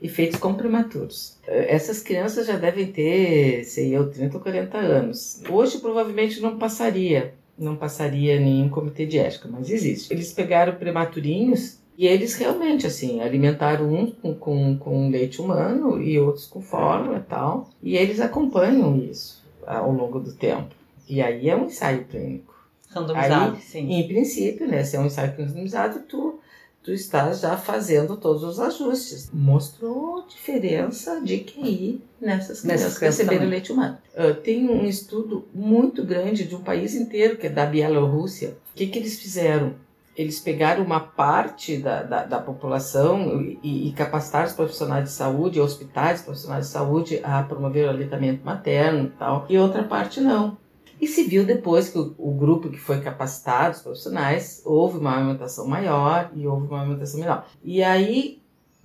e 0.00 0.08
feitos 0.08 0.38
com 0.40 0.54
prematuros. 0.54 1.38
Essas 1.46 2.02
crianças 2.02 2.48
já 2.48 2.56
devem 2.56 2.86
ter, 2.90 3.64
sei 3.64 3.96
eu, 3.96 4.10
30 4.10 4.36
ou 4.36 4.42
40 4.42 4.76
anos. 4.76 5.40
Hoje 5.48 5.78
provavelmente 5.78 6.40
não 6.40 6.58
passaria, 6.58 7.34
não 7.56 7.76
passaria 7.76 8.40
nenhum 8.40 8.68
comitê 8.68 9.06
de 9.06 9.18
ética, 9.18 9.48
mas 9.50 9.70
existe. 9.70 10.12
Eles 10.12 10.32
pegaram 10.32 10.74
prematurinhos 10.74 11.78
e 11.96 12.06
eles 12.06 12.34
realmente, 12.34 12.86
assim, 12.86 13.20
alimentaram 13.20 13.92
uns 13.92 14.14
com, 14.14 14.34
com, 14.34 14.78
com 14.78 15.10
leite 15.10 15.40
humano 15.40 16.00
e 16.00 16.18
outros 16.18 16.46
com 16.46 16.60
fórmula 16.60 17.18
e 17.18 17.22
tal. 17.22 17.68
E 17.82 17.96
eles 17.96 18.20
acompanham 18.20 18.96
isso 18.96 19.42
ao 19.66 19.92
longo 19.92 20.18
do 20.18 20.32
tempo. 20.32 20.74
E 21.08 21.20
aí 21.20 21.48
é 21.48 21.56
um 21.56 21.66
ensaio 21.66 22.04
clínico. 22.04 22.52
Randomizado, 22.88 23.56
aí, 23.56 23.62
sim. 23.62 23.90
Em 23.90 24.06
princípio, 24.06 24.66
né, 24.66 24.84
se 24.84 24.96
é 24.96 25.00
um 25.00 25.06
ensaio 25.06 25.34
randomizado, 25.36 26.00
tu 26.00 26.38
tu 26.82 26.92
estás 26.92 27.40
já 27.40 27.56
fazendo 27.56 28.16
todos 28.16 28.42
os 28.42 28.58
ajustes. 28.58 29.30
Mostrou 29.32 30.26
diferença 30.26 31.20
de 31.20 31.38
QI 31.38 32.02
nessas 32.20 32.60
crianças 32.60 32.98
que 32.98 33.04
receberam 33.04 33.46
leite 33.46 33.72
humano. 33.72 33.98
Uh, 34.14 34.34
tem 34.34 34.68
um 34.68 34.84
estudo 34.84 35.46
muito 35.54 36.04
grande 36.04 36.44
de 36.44 36.54
um 36.54 36.60
país 36.60 36.94
inteiro, 36.94 37.36
que 37.36 37.46
é 37.46 37.50
da 37.50 37.64
Bielorrússia. 37.64 38.56
O 38.72 38.74
que, 38.74 38.88
que 38.88 38.98
eles 38.98 39.20
fizeram? 39.20 39.74
Eles 40.16 40.38
pegaram 40.40 40.84
uma 40.84 41.00
parte 41.00 41.78
da, 41.78 42.02
da, 42.02 42.24
da 42.24 42.38
população 42.38 43.40
e, 43.62 43.88
e, 43.88 43.92
capacitaram 43.92 44.46
os 44.46 44.52
profissionais 44.52 45.04
de 45.04 45.10
saúde, 45.10 45.60
hospitais 45.60 46.20
profissionais 46.20 46.66
de 46.66 46.72
saúde 46.72 47.20
a 47.22 47.42
promover 47.42 47.86
o 47.86 47.90
aleitamento 47.90 48.44
materno 48.44 49.06
e 49.06 49.10
tal, 49.18 49.46
e 49.48 49.58
outra 49.58 49.84
parte 49.84 50.20
não. 50.20 50.58
E 51.00 51.06
se 51.08 51.24
viu 51.24 51.44
depois 51.44 51.88
que 51.88 51.98
o, 51.98 52.14
o, 52.16 52.32
grupo 52.32 52.70
que 52.70 52.78
foi 52.78 53.00
capacitado, 53.00 53.74
os 53.74 53.82
profissionais, 53.82 54.62
houve 54.64 54.98
uma 54.98 55.16
amamentação 55.16 55.66
maior 55.66 56.30
e 56.34 56.46
houve 56.46 56.68
uma 56.68 56.82
amamentação 56.82 57.18
menor. 57.18 57.44
E 57.64 57.82
aí, 57.82 58.40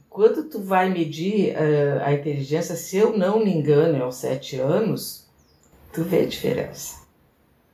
quando 0.09 0.49
tu 0.49 0.59
vai 0.59 0.89
medir 0.89 1.53
uh, 1.53 2.03
a 2.03 2.13
inteligência, 2.13 2.75
se 2.75 2.97
eu 2.97 3.15
não 3.15 3.43
me 3.43 3.53
engano, 3.53 3.97
é 3.97 4.01
aos 4.01 4.15
sete 4.15 4.55
anos, 4.57 5.27
tu 5.93 6.03
vê 6.03 6.21
a 6.21 6.25
diferença. 6.25 7.06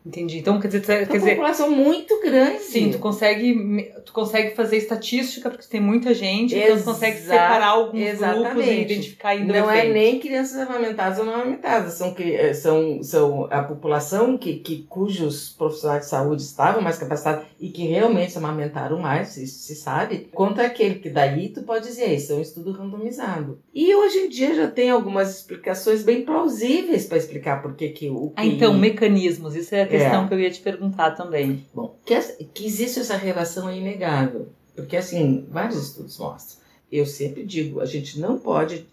Entendi. 0.06 0.40
Então, 0.40 0.60
quer 0.60 0.68
dizer, 0.68 0.82
quer 0.82 1.04
então, 1.04 1.16
dizer, 1.16 1.30
uma 1.30 1.36
população 1.36 1.72
muito 1.72 2.20
grande. 2.22 2.60
Sim, 2.60 2.92
tu 2.92 3.00
consegue, 3.00 3.94
tu 4.06 4.12
consegue 4.12 4.54
fazer 4.54 4.78
estatística 4.78 5.50
porque 5.50 5.66
tem 5.66 5.80
muita 5.80 6.14
gente, 6.14 6.54
Exa 6.54 6.66
então 6.66 6.78
tu 6.80 6.84
consegue 6.84 7.18
separar 7.20 7.68
alguns 7.68 8.02
exatamente. 8.02 8.44
grupos 8.44 8.68
e 8.68 8.82
identificar 8.82 9.40
Não 9.40 9.72
é 9.72 9.88
nem 9.88 10.20
crianças 10.20 10.60
amamentadas 10.60 11.20
ou 11.20 11.26
não 11.26 11.36
amamentadas, 11.36 11.94
são, 11.94 12.14
eh, 12.20 12.54
são, 12.54 13.02
são 13.02 13.48
a 13.50 13.64
população 13.64 14.38
que, 14.38 14.56
que, 14.56 14.84
cujos 14.90 15.50
profissionais 15.58 16.04
de 16.04 16.10
saúde 16.10 16.42
estavam 16.42 16.82
mais 16.82 16.98
capacitados 16.98 17.46
e 17.60 17.70
que 17.70 17.86
realmente 17.86 18.38
amamentaram 18.38 19.00
mais, 19.00 19.38
isso 19.38 19.60
se 19.60 19.76
sabe, 19.76 20.30
contra 20.34 20.66
aquele 20.66 20.96
que 20.96 21.10
daí 21.10 21.50
tu 21.50 21.64
pode 21.64 21.88
dizer, 21.88 22.14
isso 22.14 22.34
é 22.34 22.36
um 22.36 22.42
estudo 22.42 22.72
randomizado. 22.74 23.60
E 23.74 23.96
hoje 23.96 24.18
em 24.18 24.30
dia 24.30 24.54
já 24.54 24.68
tem 24.68 24.90
algumas 24.90 25.38
explicações 25.38 26.04
bem 26.04 26.24
plausíveis 26.24 27.06
para 27.06 27.18
explicar 27.18 27.62
por 27.62 27.76
que 27.76 27.90
que 27.90 28.10
o... 28.10 28.34
Ah, 28.36 28.46
então, 28.46 28.74
mecanismos, 28.74 29.56
isso 29.56 29.74
é 29.74 29.93
questão 30.00 30.26
é. 30.26 30.28
que 30.28 30.34
eu 30.34 30.40
ia 30.40 30.52
te 30.52 30.62
perguntar 30.62 31.12
também. 31.12 31.66
Bom, 31.74 31.96
que, 32.06 32.20
que 32.54 32.66
existe 32.66 33.00
essa 33.00 33.18
relação 33.18 33.70
é 33.70 33.78
inegável, 33.78 34.50
porque 34.76 34.98
assim, 34.98 35.48
vários 35.50 35.90
estudos 35.90 36.18
mostram. 36.18 36.62
eu 36.92 37.06
sempre 37.06 37.44
digo, 37.44 37.80
a 37.80 37.86
gente 37.86 38.20
não 38.20 38.38
pode, 38.38 38.86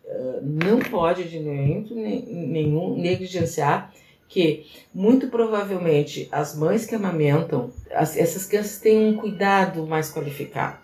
não 0.42 0.78
pode 0.78 1.24
de 1.24 1.40
nenhum, 1.40 1.86
nenhum 1.92 2.96
negligenciar 2.96 3.92
que 4.30 4.64
muito 4.94 5.26
provavelmente 5.26 6.28
as 6.30 6.56
mães 6.56 6.86
que 6.86 6.94
amamentam, 6.94 7.72
as, 7.90 8.16
essas 8.16 8.46
crianças 8.46 8.78
têm 8.78 9.08
um 9.08 9.16
cuidado 9.16 9.84
mais 9.86 10.12
qualificado. 10.12 10.78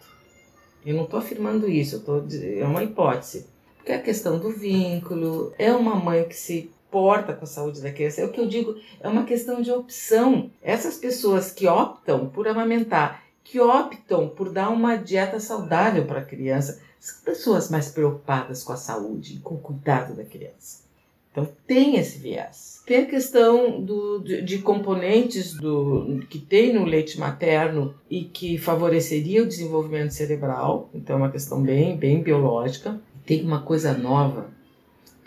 Eu 0.85 0.97
não 0.97 1.05
estou 1.05 1.21
afirmando 1.21 1.69
isso, 1.69 2.01
tô, 2.01 2.25
é 2.59 2.65
uma 2.65 2.83
hipótese. 2.83 3.47
Porque 3.77 3.93
a 3.93 4.03
questão 4.03 4.39
do 4.39 4.51
vínculo, 4.51 5.53
é 5.59 5.73
uma 5.73 5.95
mãe 5.95 6.25
que 6.25 6.35
se 6.35 6.71
porta 6.97 7.35
com 7.35 7.45
a 7.45 7.47
saúde 7.47 7.83
da 7.83 7.93
criança. 7.93 8.23
É 8.23 8.25
o 8.25 8.33
que 8.33 8.41
eu 8.41 8.49
digo, 8.49 8.75
é 9.01 9.07
uma 9.07 9.25
questão 9.25 9.61
de 9.61 9.71
opção. 9.71 10.51
Essas 10.63 10.97
pessoas 10.97 11.53
que 11.53 11.67
optam 11.67 12.31
por 12.31 12.49
amamentar, 12.49 13.23
que 13.45 13.61
optam 13.61 14.31
por 14.31 14.51
dar 14.51 14.71
uma 14.71 14.97
dieta 14.97 15.39
saudável 15.39 16.07
para 16.07 16.21
a 16.21 16.25
criança, 16.25 16.81
são 16.99 17.23
pessoas 17.23 17.69
mais 17.69 17.91
preocupadas 17.91 18.65
com 18.65 18.73
a 18.73 18.79
saúde 18.79 19.41
com 19.45 19.57
o 19.57 19.59
cuidado 19.59 20.15
da 20.15 20.25
criança. 20.25 20.87
Então 21.31 21.47
tem 21.67 21.97
esse 21.97 22.17
viés. 22.17 22.81
Tem 22.87 23.03
a 23.03 23.07
questão 23.07 23.79
do, 23.79 24.21
de, 24.21 24.41
de, 24.41 24.59
componentes 24.61 25.53
do, 25.53 26.25
que 26.31 26.39
tem 26.39 26.73
no 26.73 26.87
leite 26.87 27.21
materno 27.21 27.95
e 28.09 28.25
que 28.25 28.57
favoreceria 28.57 29.43
o 29.43 29.47
desenvolvimento 29.47 30.13
cerebral, 30.13 30.89
então 30.95 31.17
é 31.17 31.19
uma 31.19 31.31
questão 31.31 31.61
bem, 31.63 31.95
bem 31.95 32.23
biológica. 32.23 32.99
Tem 33.27 33.45
uma 33.45 33.61
coisa 33.61 33.93
nova, 33.93 34.56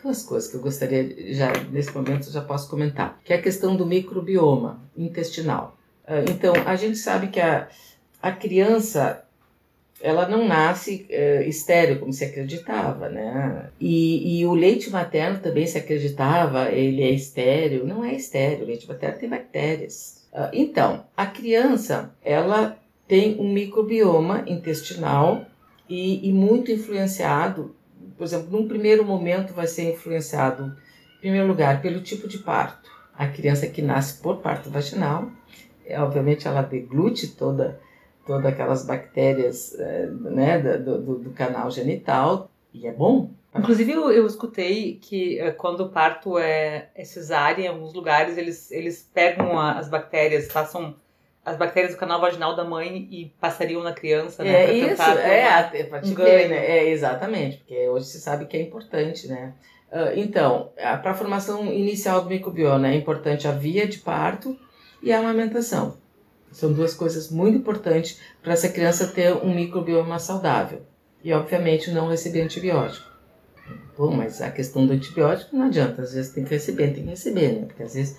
duas 0.01 0.23
coisas 0.23 0.49
que 0.49 0.57
eu 0.57 0.61
gostaria, 0.61 1.33
já 1.33 1.51
nesse 1.71 1.93
momento 1.95 2.31
já 2.31 2.41
posso 2.41 2.69
comentar, 2.69 3.19
que 3.23 3.33
é 3.33 3.35
a 3.35 3.41
questão 3.41 3.75
do 3.75 3.85
microbioma 3.85 4.81
intestinal. 4.97 5.77
Ah, 6.05 6.23
então, 6.29 6.53
a 6.65 6.75
gente 6.75 6.97
sabe 6.97 7.27
que 7.27 7.39
a, 7.39 7.67
a 8.21 8.31
criança 8.31 9.23
ela 10.01 10.27
não 10.27 10.47
nasce 10.47 11.05
é, 11.09 11.45
estéreo, 11.47 11.99
como 11.99 12.13
se 12.13 12.23
acreditava, 12.23 13.09
né? 13.09 13.69
E, 13.79 14.39
e, 14.39 14.45
o 14.45 14.53
leite 14.53 14.89
materno 14.89 15.39
também 15.39 15.67
se 15.67 15.77
acreditava, 15.77 16.71
ele 16.71 17.03
é 17.03 17.11
estéreo. 17.11 17.85
Não 17.85 18.03
é 18.03 18.13
estéreo, 18.13 18.63
o 18.63 18.67
leite 18.67 18.87
materno 18.87 19.19
tem 19.19 19.29
bactérias. 19.29 20.25
Uh, 20.31 20.49
então, 20.53 21.05
a 21.17 21.25
criança, 21.25 22.15
ela 22.23 22.77
tem 23.07 23.39
um 23.39 23.51
microbioma 23.51 24.45
intestinal 24.47 25.45
e, 25.89 26.29
e, 26.29 26.31
muito 26.31 26.71
influenciado, 26.71 27.75
por 28.19 28.25
exemplo, 28.25 28.49
num 28.51 28.67
primeiro 28.67 29.05
momento 29.05 29.53
vai 29.53 29.65
ser 29.65 29.93
influenciado, 29.93 30.75
em 31.15 31.19
primeiro 31.21 31.47
lugar, 31.47 31.81
pelo 31.81 32.01
tipo 32.01 32.27
de 32.27 32.39
parto. 32.39 32.91
A 33.17 33.25
criança 33.27 33.65
que 33.65 33.81
nasce 33.81 34.21
por 34.21 34.41
parto 34.41 34.69
vaginal, 34.69 35.31
é, 35.85 35.97
obviamente 36.01 36.45
ela 36.45 36.61
deglute 36.61 37.29
toda 37.29 37.79
todas 38.27 38.45
aquelas 38.45 38.85
bactérias 38.85 39.73
é, 39.79 40.05
né, 40.07 40.59
do, 40.59 41.01
do, 41.01 41.15
do, 41.19 41.29
canal 41.31 41.71
genital, 41.71 42.51
e 42.71 42.85
é 42.85 42.91
bom. 42.91 43.31
Inclusive, 43.55 43.91
eu, 43.91 44.11
eu 44.11 44.27
escutei 44.27 44.99
que 45.01 45.39
é, 45.39 45.49
quando 45.49 45.85
o 45.85 45.89
parto 45.89 46.37
é, 46.37 46.89
é 46.93 47.03
cesárea, 47.05 47.63
em 47.63 47.67
alguns 47.69 47.93
lugares 47.93 48.37
eles, 48.37 48.69
eles 48.69 49.09
pegam 49.13 49.57
a, 49.57 49.79
as 49.79 49.89
bactérias, 49.89 50.51
passam 50.51 50.93
as 51.45 51.57
bactérias 51.57 51.93
do 51.93 51.97
canal 51.97 52.19
vaginal 52.19 52.55
da 52.55 52.63
mãe 52.63 53.07
e 53.09 53.33
passariam 53.39 53.81
na 53.81 53.93
criança, 53.93 54.43
né? 54.43 54.65
É 54.65 54.73
isso, 54.73 55.01
é, 55.01 55.87
uma, 55.89 55.97
um 55.97 56.15
ver, 56.15 56.49
né? 56.49 56.65
É, 56.65 56.89
exatamente, 56.89 57.57
porque 57.57 57.87
hoje 57.87 58.05
se 58.05 58.19
sabe 58.19 58.45
que 58.45 58.57
é 58.57 58.61
importante, 58.61 59.27
né? 59.27 59.53
Uh, 59.91 60.19
então, 60.19 60.69
para 61.01 61.11
a 61.11 61.13
formação 61.15 61.65
inicial 61.65 62.21
do 62.21 62.29
microbioma 62.29 62.89
é 62.89 62.95
importante 62.95 63.47
a 63.47 63.51
via 63.51 63.87
de 63.87 63.97
parto 63.97 64.55
e 65.01 65.11
a 65.11 65.19
amamentação. 65.19 65.97
São 66.51 66.73
duas 66.73 66.93
coisas 66.93 67.31
muito 67.31 67.57
importantes 67.57 68.19
para 68.41 68.53
essa 68.53 68.69
criança 68.69 69.07
ter 69.07 69.33
um 69.33 69.53
microbioma 69.53 70.19
saudável. 70.19 70.81
E, 71.23 71.33
obviamente, 71.33 71.91
não 71.91 72.09
receber 72.09 72.41
antibiótico. 72.41 73.07
Bom, 73.97 74.11
mas 74.11 74.41
a 74.41 74.49
questão 74.49 74.87
do 74.87 74.93
antibiótico 74.93 75.55
não 75.55 75.65
adianta. 75.65 76.01
Às 76.01 76.13
vezes 76.13 76.31
tem 76.31 76.43
que 76.43 76.51
receber, 76.51 76.93
tem 76.93 77.03
que 77.03 77.09
receber, 77.09 77.51
né? 77.53 77.65
Porque 77.65 77.83
às 77.83 77.93
vezes 77.93 78.17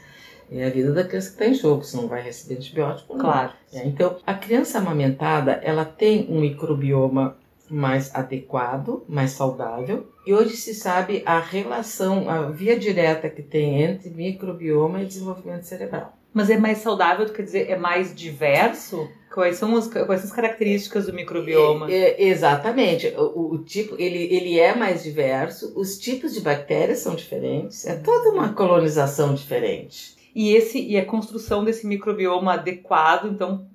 é 0.50 0.66
a 0.66 0.70
vida 0.70 0.92
da 0.92 1.04
criança 1.04 1.28
que 1.28 1.34
está 1.34 1.46
em 1.46 1.54
jogo. 1.54 1.84
Se 1.84 1.96
não 1.96 2.08
vai 2.08 2.22
receber 2.22 2.56
antibiótico, 2.56 3.12
não. 3.12 3.20
Claro. 3.20 3.52
É, 3.72 3.86
então, 3.86 4.16
a 4.26 4.34
criança 4.34 4.78
amamentada, 4.78 5.52
ela 5.62 5.84
tem 5.84 6.26
um 6.28 6.40
microbioma 6.40 7.36
mais 7.68 8.12
adequado, 8.14 9.04
mais 9.08 9.30
saudável. 9.30 10.08
E 10.26 10.34
hoje 10.34 10.56
se 10.56 10.74
sabe 10.74 11.22
a 11.24 11.38
relação, 11.38 12.28
a 12.28 12.50
via 12.50 12.78
direta 12.78 13.30
que 13.30 13.42
tem 13.42 13.82
entre 13.82 14.10
microbioma 14.10 15.02
e 15.02 15.06
desenvolvimento 15.06 15.62
cerebral. 15.62 16.16
Mas 16.32 16.50
é 16.50 16.56
mais 16.56 16.78
saudável, 16.78 17.28
quer 17.32 17.42
dizer, 17.42 17.70
é 17.70 17.76
mais 17.76 18.14
diverso? 18.14 19.08
Quais 19.32 19.56
são, 19.56 19.76
as, 19.76 19.86
quais 19.86 20.20
são 20.20 20.30
as 20.30 20.32
características 20.32 21.06
do 21.06 21.12
microbioma? 21.12 21.90
É, 21.90 22.22
é, 22.22 22.28
exatamente. 22.28 23.08
O, 23.16 23.54
o, 23.54 23.58
tipo, 23.58 23.94
ele, 23.98 24.32
ele 24.34 24.58
é 24.58 24.74
mais 24.74 25.04
diverso, 25.04 25.72
os 25.76 25.98
tipos 25.98 26.34
de 26.34 26.40
bactérias 26.40 26.98
são 26.98 27.14
diferentes, 27.14 27.86
é 27.86 27.96
toda 27.96 28.30
uma 28.30 28.52
colonização 28.52 29.34
diferente. 29.34 30.19
E, 30.34 30.54
esse, 30.54 30.80
e 30.80 30.96
a 30.96 31.04
construção 31.04 31.64
desse 31.64 31.86
microbioma 31.86 32.54
adequado, 32.54 33.26
então, 33.26 33.66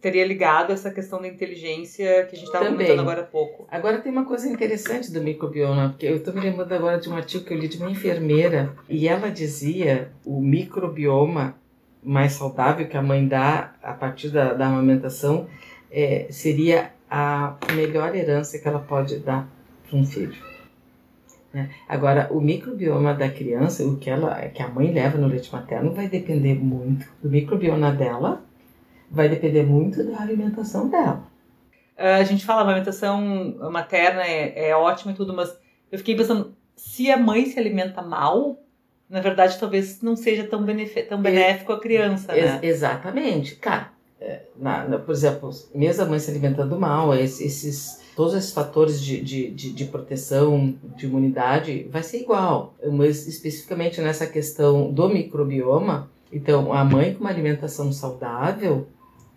teria 0.00 0.26
ligado 0.26 0.72
essa 0.72 0.90
questão 0.90 1.20
da 1.20 1.28
inteligência 1.28 2.26
que 2.26 2.36
a 2.36 2.38
gente 2.38 2.46
estava 2.46 2.66
comentando 2.66 3.00
agora 3.00 3.22
há 3.22 3.24
pouco. 3.24 3.66
Agora 3.70 3.98
tem 3.98 4.12
uma 4.12 4.24
coisa 4.24 4.48
interessante 4.48 5.10
do 5.10 5.20
microbioma, 5.20 5.90
porque 5.90 6.06
eu 6.06 6.16
estou 6.16 6.32
me 6.32 6.40
lembrando 6.40 6.72
agora 6.72 6.98
de 6.98 7.08
um 7.08 7.16
artigo 7.16 7.44
que 7.44 7.52
eu 7.52 7.58
li 7.58 7.68
de 7.68 7.78
uma 7.78 7.90
enfermeira, 7.90 8.72
e 8.88 9.08
ela 9.08 9.30
dizia 9.30 10.12
o 10.24 10.40
microbioma 10.40 11.56
mais 12.02 12.32
saudável 12.34 12.86
que 12.86 12.96
a 12.96 13.02
mãe 13.02 13.26
dá 13.26 13.74
a 13.82 13.92
partir 13.92 14.28
da, 14.28 14.54
da 14.54 14.66
amamentação 14.66 15.48
é, 15.90 16.26
seria 16.30 16.92
a 17.10 17.56
melhor 17.74 18.14
herança 18.14 18.58
que 18.58 18.68
ela 18.68 18.78
pode 18.78 19.18
dar 19.18 19.48
para 19.88 19.98
um 19.98 20.04
filho. 20.04 20.36
Né? 21.56 21.70
Agora, 21.88 22.28
o 22.30 22.38
microbioma 22.38 23.14
da 23.14 23.30
criança, 23.30 23.82
o 23.82 23.96
que, 23.96 24.10
ela, 24.10 24.34
que 24.48 24.62
a 24.62 24.68
mãe 24.68 24.92
leva 24.92 25.16
no 25.16 25.26
leite 25.26 25.50
materno, 25.50 25.90
vai 25.94 26.06
depender 26.06 26.54
muito 26.54 27.06
do 27.22 27.30
microbioma 27.30 27.90
dela, 27.92 28.44
vai 29.10 29.26
depender 29.26 29.62
muito 29.62 30.04
da 30.04 30.20
alimentação 30.20 30.90
dela. 30.90 31.26
A 31.96 32.22
gente 32.24 32.44
fala, 32.44 32.60
a 32.60 32.64
amamentação 32.64 33.56
materna 33.72 34.22
é, 34.22 34.68
é 34.68 34.76
ótima 34.76 35.12
e 35.12 35.14
tudo, 35.14 35.32
mas 35.32 35.58
eu 35.90 35.96
fiquei 35.96 36.14
pensando, 36.14 36.54
se 36.76 37.10
a 37.10 37.16
mãe 37.16 37.46
se 37.46 37.58
alimenta 37.58 38.02
mal, 38.02 38.58
na 39.08 39.22
verdade, 39.22 39.58
talvez 39.58 40.02
não 40.02 40.14
seja 40.14 40.44
tão, 40.44 40.62
tão 41.08 41.22
benéfico 41.22 41.72
à 41.72 41.80
criança, 41.80 42.34
né? 42.34 42.60
exatamente. 42.62 43.54
Cara, 43.54 43.92
na, 44.58 44.88
na, 44.88 44.98
por 44.98 45.12
exemplo, 45.12 45.50
mesmo 45.74 46.02
a 46.02 46.06
mãe 46.06 46.18
se 46.18 46.30
alimentando 46.30 46.78
mal, 46.78 47.14
esses, 47.14 48.00
todos 48.14 48.34
esses 48.34 48.52
fatores 48.52 49.00
de, 49.00 49.20
de, 49.20 49.50
de, 49.50 49.72
de, 49.72 49.84
proteção, 49.84 50.74
de 50.96 51.06
imunidade, 51.06 51.88
vai 51.90 52.02
ser 52.02 52.22
igual. 52.22 52.74
Mas 52.92 53.26
especificamente 53.26 54.00
nessa 54.00 54.26
questão 54.26 54.92
do 54.92 55.08
microbioma, 55.08 56.10
então 56.32 56.72
a 56.72 56.84
mãe 56.84 57.14
com 57.14 57.20
uma 57.20 57.30
alimentação 57.30 57.92
saudável, 57.92 58.86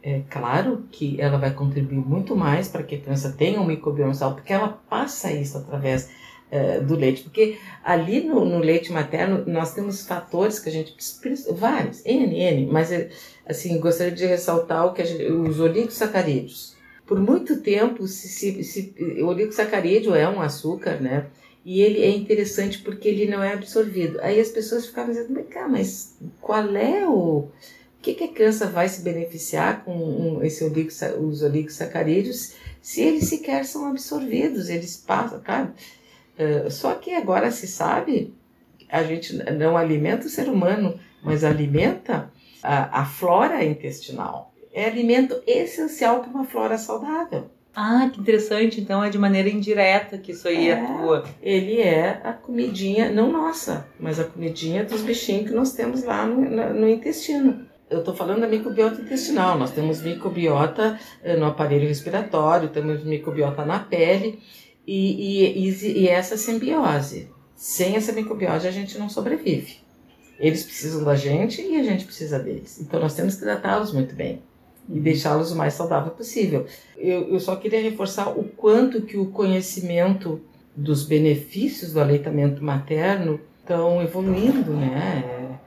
é 0.01 0.21
claro 0.29 0.85
que 0.91 1.19
ela 1.19 1.37
vai 1.37 1.53
contribuir 1.53 1.97
muito 1.97 2.35
mais 2.35 2.69
para 2.69 2.83
que 2.83 2.95
a 2.95 2.99
criança 2.99 3.33
tenha 3.37 3.59
um 3.59 3.65
microbioma 3.65 4.13
saudável, 4.13 4.41
porque 4.41 4.53
ela 4.53 4.69
passa 4.89 5.31
isso 5.31 5.57
através 5.57 6.09
é, 6.51 6.79
do 6.79 6.95
leite, 6.95 7.23
porque 7.23 7.57
ali 7.83 8.21
no, 8.21 8.43
no, 8.43 8.59
leite 8.59 8.91
materno 8.91 9.43
nós 9.45 9.73
temos 9.73 10.05
fatores 10.05 10.59
que 10.59 10.69
a 10.69 10.71
gente 10.71 10.95
vários, 11.53 12.03
N, 12.05 12.39
N, 12.39 12.65
mas 12.65 12.91
é, 12.91 13.09
assim, 13.45 13.79
gostaria 13.79 14.11
de 14.11 14.25
ressaltar 14.25 14.85
o 14.87 14.93
que 14.93 15.03
gente, 15.05 15.31
os 15.31 15.59
oligosacarídeos. 15.59 16.75
Por 17.05 17.19
muito 17.19 17.61
tempo, 17.61 18.07
se, 18.07 18.27
se, 18.27 18.63
se, 18.63 18.95
o 19.21 19.27
oligosacarídeo 19.27 20.13
é 20.13 20.29
um 20.29 20.41
açúcar, 20.41 20.99
né? 21.01 21.27
E 21.65 21.81
ele 21.81 22.01
é 22.01 22.09
interessante 22.09 22.79
porque 22.79 23.07
ele 23.07 23.27
não 23.27 23.43
é 23.43 23.53
absorvido. 23.53 24.19
Aí 24.21 24.39
as 24.39 24.49
pessoas 24.49 24.85
ficavam 24.85 25.11
dizendo, 25.11 25.33
mas, 25.33 25.47
cá, 25.47 25.67
mas 25.67 26.15
qual 26.39 26.75
é 26.75 27.07
o. 27.07 27.47
O 27.97 28.01
que, 28.01 28.13
que 28.13 28.23
a 28.23 28.29
criança 28.29 28.65
vai 28.65 28.87
se 28.87 29.01
beneficiar 29.01 29.83
com 29.83 29.93
um, 29.93 30.43
esse 30.43 30.63
oligo, 30.63 30.89
os 31.21 31.41
oligosacarídeos 31.43 32.53
se 32.81 33.01
eles 33.01 33.27
sequer 33.27 33.65
são 33.65 33.87
absorvidos? 33.87 34.69
Eles 34.69 34.95
passam, 34.95 35.41
claro 35.43 35.73
eh, 36.39 36.69
só 36.69 36.95
que 36.95 37.13
agora 37.13 37.51
se 37.51 37.67
sabe, 37.67 38.33
a 38.89 39.03
gente 39.03 39.35
não 39.53 39.77
alimenta 39.77 40.25
o 40.25 40.29
ser 40.29 40.47
humano, 40.47 40.97
mas 41.21 41.43
alimenta 41.43 42.31
a, 42.63 43.01
a 43.01 43.05
flora 43.05 43.63
intestinal. 43.63 44.53
É 44.73 44.85
alimento 44.85 45.41
essencial 45.45 46.21
para 46.21 46.29
uma 46.29 46.45
flora 46.45 46.77
saudável. 46.77 47.51
Ah, 47.75 48.09
que 48.11 48.21
interessante. 48.21 48.79
Então 48.79 49.03
é 49.03 49.09
de 49.09 49.17
maneira 49.17 49.49
indireta 49.49 50.17
que 50.17 50.31
isso 50.31 50.47
aí 50.47 50.69
é, 50.69 50.79
atua. 50.79 51.25
Ele 51.41 51.81
é 51.81 52.21
a 52.23 52.31
comidinha, 52.31 53.11
não 53.11 53.31
nossa, 53.31 53.85
mas 53.99 54.19
a 54.19 54.23
comidinha 54.23 54.85
dos 54.85 55.01
bichinhos 55.01 55.49
que 55.49 55.55
nós 55.55 55.73
temos 55.73 56.03
lá 56.03 56.25
no, 56.25 56.41
no, 56.41 56.73
no 56.73 56.89
intestino. 56.89 57.67
Eu 57.89 57.99
estou 57.99 58.15
falando 58.15 58.41
da 58.41 58.47
microbiota 58.47 59.01
intestinal. 59.01 59.57
Nós 59.57 59.71
temos 59.71 60.01
microbiota 60.01 60.97
eh, 61.23 61.35
no 61.35 61.47
aparelho 61.47 61.87
respiratório, 61.87 62.69
temos 62.69 63.03
microbiota 63.03 63.65
na 63.65 63.79
pele 63.79 64.39
e, 64.91 65.67
e, 65.67 66.01
e, 66.01 66.07
essa 66.07 66.35
simbiose. 66.35 67.29
Sem 67.55 67.95
essa 67.95 68.11
microbiose 68.11 68.67
a 68.67 68.71
gente 68.71 68.97
não 68.97 69.07
sobrevive. 69.07 69.77
Eles 70.39 70.63
precisam 70.63 71.03
da 71.03 71.15
gente 71.15 71.61
e 71.61 71.79
a 71.79 71.83
gente 71.83 72.05
precisa 72.05 72.39
deles. 72.39 72.79
Então 72.81 72.99
nós 72.99 73.13
temos 73.13 73.35
que 73.35 73.41
tratá-los 73.41 73.93
muito 73.93 74.15
bem. 74.15 74.41
e 74.89 74.93
uhum. 74.93 75.01
deixá-los 75.01 75.51
o 75.51 75.55
mais 75.55 75.75
saudável 75.75 76.11
possível. 76.11 76.65
Eu, 76.97 77.29
eu 77.33 77.39
só 77.39 77.55
queria 77.55 77.81
reforçar 77.81 78.29
o 78.29 78.43
quanto 78.43 79.01
que 79.01 79.17
o 79.17 79.27
conhecimento 79.27 80.41
dos 80.75 81.03
benefícios 81.03 81.93
do 81.93 81.99
aleitamento 81.99 82.63
materno 82.63 83.39
estão 83.59 84.01
evoluindo, 84.01 84.71
né? 84.73 85.59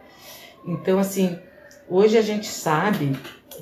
Então, 0.67 0.99
assim, 0.99 1.39
hoje 1.89 2.19
a 2.19 2.23
gente 2.23 2.47
sabe 2.49 3.17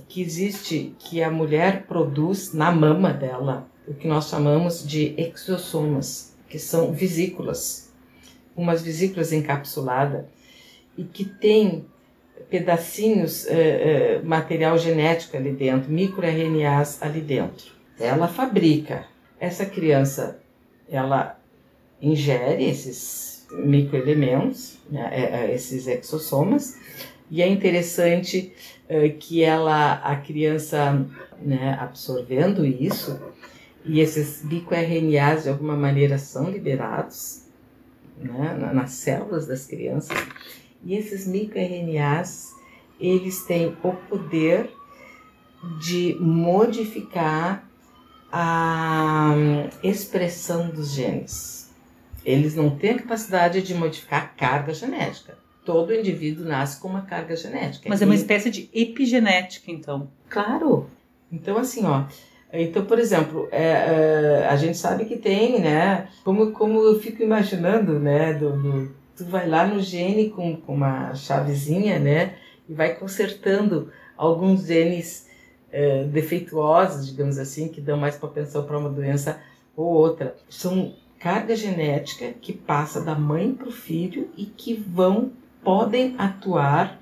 que 0.09 0.23
existe, 0.23 0.95
que 0.99 1.23
a 1.23 1.31
mulher 1.31 1.85
produz 1.87 2.55
na 2.55 2.71
mama 2.71 3.13
dela 3.13 3.70
o 3.87 3.95
que 3.95 4.07
nós 4.07 4.29
chamamos 4.29 4.87
de 4.87 5.15
exossomas, 5.17 6.35
que 6.49 6.59
são 6.59 6.93
vesículas, 6.93 7.93
umas 8.57 8.83
vesículas 8.83 9.33
encapsuladas 9.33 10.25
e 10.97 11.05
que 11.05 11.25
tem 11.25 11.87
pedacinhos, 12.49 13.47
eh, 13.47 13.53
eh, 13.55 14.21
material 14.25 14.79
genético 14.79 15.37
ali 15.37 15.53
dentro, 15.53 15.91
microRNAs 15.91 17.03
ali 17.03 17.21
dentro. 17.21 17.73
Ela 17.99 18.29
fabrica. 18.29 19.07
Essa 19.39 19.65
criança, 19.65 20.41
ela 20.91 21.39
ingere 22.01 22.65
esses 22.65 23.47
microelementos, 23.51 24.79
né, 24.91 25.09
eh, 25.13 25.55
esses 25.55 25.87
exossomas, 25.87 26.77
e 27.31 27.43
é 27.43 27.49
interessante 27.49 28.53
que 29.21 29.45
ela, 29.45 29.95
a 30.03 30.17
criança, 30.17 31.07
né, 31.41 31.79
absorvendo 31.81 32.67
isso, 32.67 33.21
e 33.85 34.01
esses 34.01 34.45
microRNAs 34.45 35.45
de 35.45 35.49
alguma 35.49 35.77
maneira 35.77 36.19
são 36.19 36.51
liberados 36.51 37.45
né, 38.19 38.71
nas 38.75 38.93
células 38.93 39.47
das 39.47 39.67
crianças, 39.67 40.17
e 40.85 40.95
esses 40.95 41.27
microRNAs, 41.27 42.55
eles 42.99 43.45
têm 43.45 43.77
o 43.83 43.93
poder 44.09 44.71
de 45.81 46.17
modificar 46.21 47.69
a 48.33 49.35
hum, 49.37 49.69
expressão 49.83 50.71
dos 50.71 50.93
genes. 50.93 51.71
Eles 52.25 52.55
não 52.55 52.71
têm 52.71 52.91
a 52.91 52.99
capacidade 52.99 53.63
de 53.63 53.75
modificar 53.75 54.23
a 54.23 54.27
carga 54.27 54.73
genética. 54.73 55.39
Todo 55.65 55.95
indivíduo 55.95 56.45
nasce 56.45 56.81
com 56.81 56.89
uma 56.89 57.03
carga 57.03 57.37
genética. 57.37 57.89
Mas 57.89 58.01
é 58.01 58.05
uma 58.05 58.15
espécie 58.15 58.51
de 58.51 58.71
epigenética, 58.73 59.71
então. 59.71 60.11
Claro. 60.29 60.89
Então, 61.31 61.59
assim, 61.59 61.85
ó. 61.85 62.05
Então, 62.53 62.85
por 62.85 62.99
exemplo, 62.99 63.49
é, 63.53 63.63
é, 63.63 64.47
a 64.49 64.57
gente 64.57 64.77
sabe 64.77 65.05
que 65.05 65.17
tem, 65.17 65.61
né? 65.61 66.09
Como, 66.25 66.51
como 66.53 66.81
eu 66.83 66.99
fico 66.99 67.23
imaginando, 67.23 67.99
né? 68.01 68.35
Do, 68.35 68.51
do 68.53 68.95
tu 69.17 69.25
vai 69.27 69.49
lá 69.49 69.67
no 69.67 69.81
gene 69.81 70.31
com, 70.31 70.57
com 70.57 70.75
uma 70.75 71.15
chavezinha, 71.15 71.99
né? 71.99 72.35
E 72.69 72.75
vai 72.75 72.95
consertando 72.95 73.93
alguns 74.17 74.67
genes 74.67 75.29
é, 75.71 76.05
defeituosos, 76.05 77.07
digamos 77.07 77.39
assim, 77.39 77.69
que 77.69 77.81
dão 77.81 77.97
mais 77.97 78.17
propensão 78.17 78.65
para 78.65 78.79
uma 78.79 78.89
doença 78.89 79.41
ou 79.77 79.87
outra. 79.87 80.37
São 80.49 80.95
carga 81.19 81.55
genética 81.55 82.33
que 82.41 82.53
passa 82.53 83.01
da 83.01 83.15
mãe 83.15 83.53
para 83.53 83.69
o 83.69 83.73
filho 83.73 84.31
e 84.37 84.47
que 84.47 84.75
vão, 84.75 85.33
podem 85.63 86.15
atuar. 86.19 86.99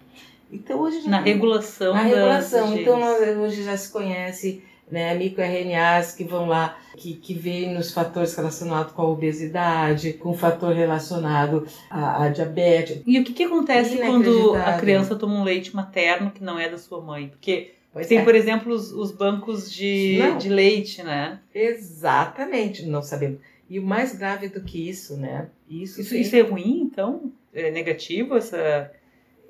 Então 0.50 0.80
hoje 0.80 1.08
na 1.08 1.20
regulação. 1.20 1.94
Na 1.94 2.02
regulação. 2.02 2.76
Então 2.76 3.00
hoje 3.42 3.62
já 3.62 3.76
se 3.76 3.92
conhece 3.92 4.64
né, 4.90 5.14
microRNAs 5.14 6.12
que 6.12 6.24
vão 6.24 6.46
lá, 6.46 6.78
que, 6.96 7.14
que 7.14 7.34
veem 7.34 7.74
nos 7.74 7.92
fatores 7.92 8.34
relacionados 8.34 8.92
com 8.92 9.02
a 9.02 9.08
obesidade, 9.08 10.14
com 10.14 10.30
o 10.30 10.34
fator 10.34 10.74
relacionado 10.74 11.66
à, 11.90 12.24
à 12.24 12.28
diabetes. 12.28 13.02
E 13.06 13.18
o 13.18 13.24
que, 13.24 13.32
que 13.32 13.44
acontece 13.44 13.98
quando 13.98 14.54
a 14.54 14.78
criança 14.78 15.16
toma 15.16 15.34
um 15.34 15.44
leite 15.44 15.74
materno 15.74 16.30
que 16.30 16.42
não 16.42 16.58
é 16.58 16.68
da 16.68 16.78
sua 16.78 17.00
mãe? 17.00 17.28
Porque 17.28 17.72
Pois 17.92 18.06
tem, 18.06 18.18
é. 18.18 18.24
por 18.24 18.34
exemplo, 18.34 18.72
os, 18.72 18.92
os 18.92 19.10
bancos 19.10 19.72
de, 19.72 20.18
de 20.38 20.48
leite, 20.48 21.02
né? 21.02 21.40
Exatamente, 21.54 22.86
não 22.86 23.02
sabemos. 23.02 23.40
E 23.68 23.78
o 23.78 23.82
mais 23.82 24.14
grave 24.14 24.48
do 24.48 24.60
que 24.60 24.88
isso, 24.88 25.16
né? 25.16 25.48
Isso, 25.68 26.00
isso, 26.00 26.10
tem... 26.10 26.20
isso 26.20 26.36
é 26.36 26.40
ruim, 26.40 26.80
então? 26.82 27.32
É 27.52 27.70
negativo 27.70 28.36
essa, 28.36 28.90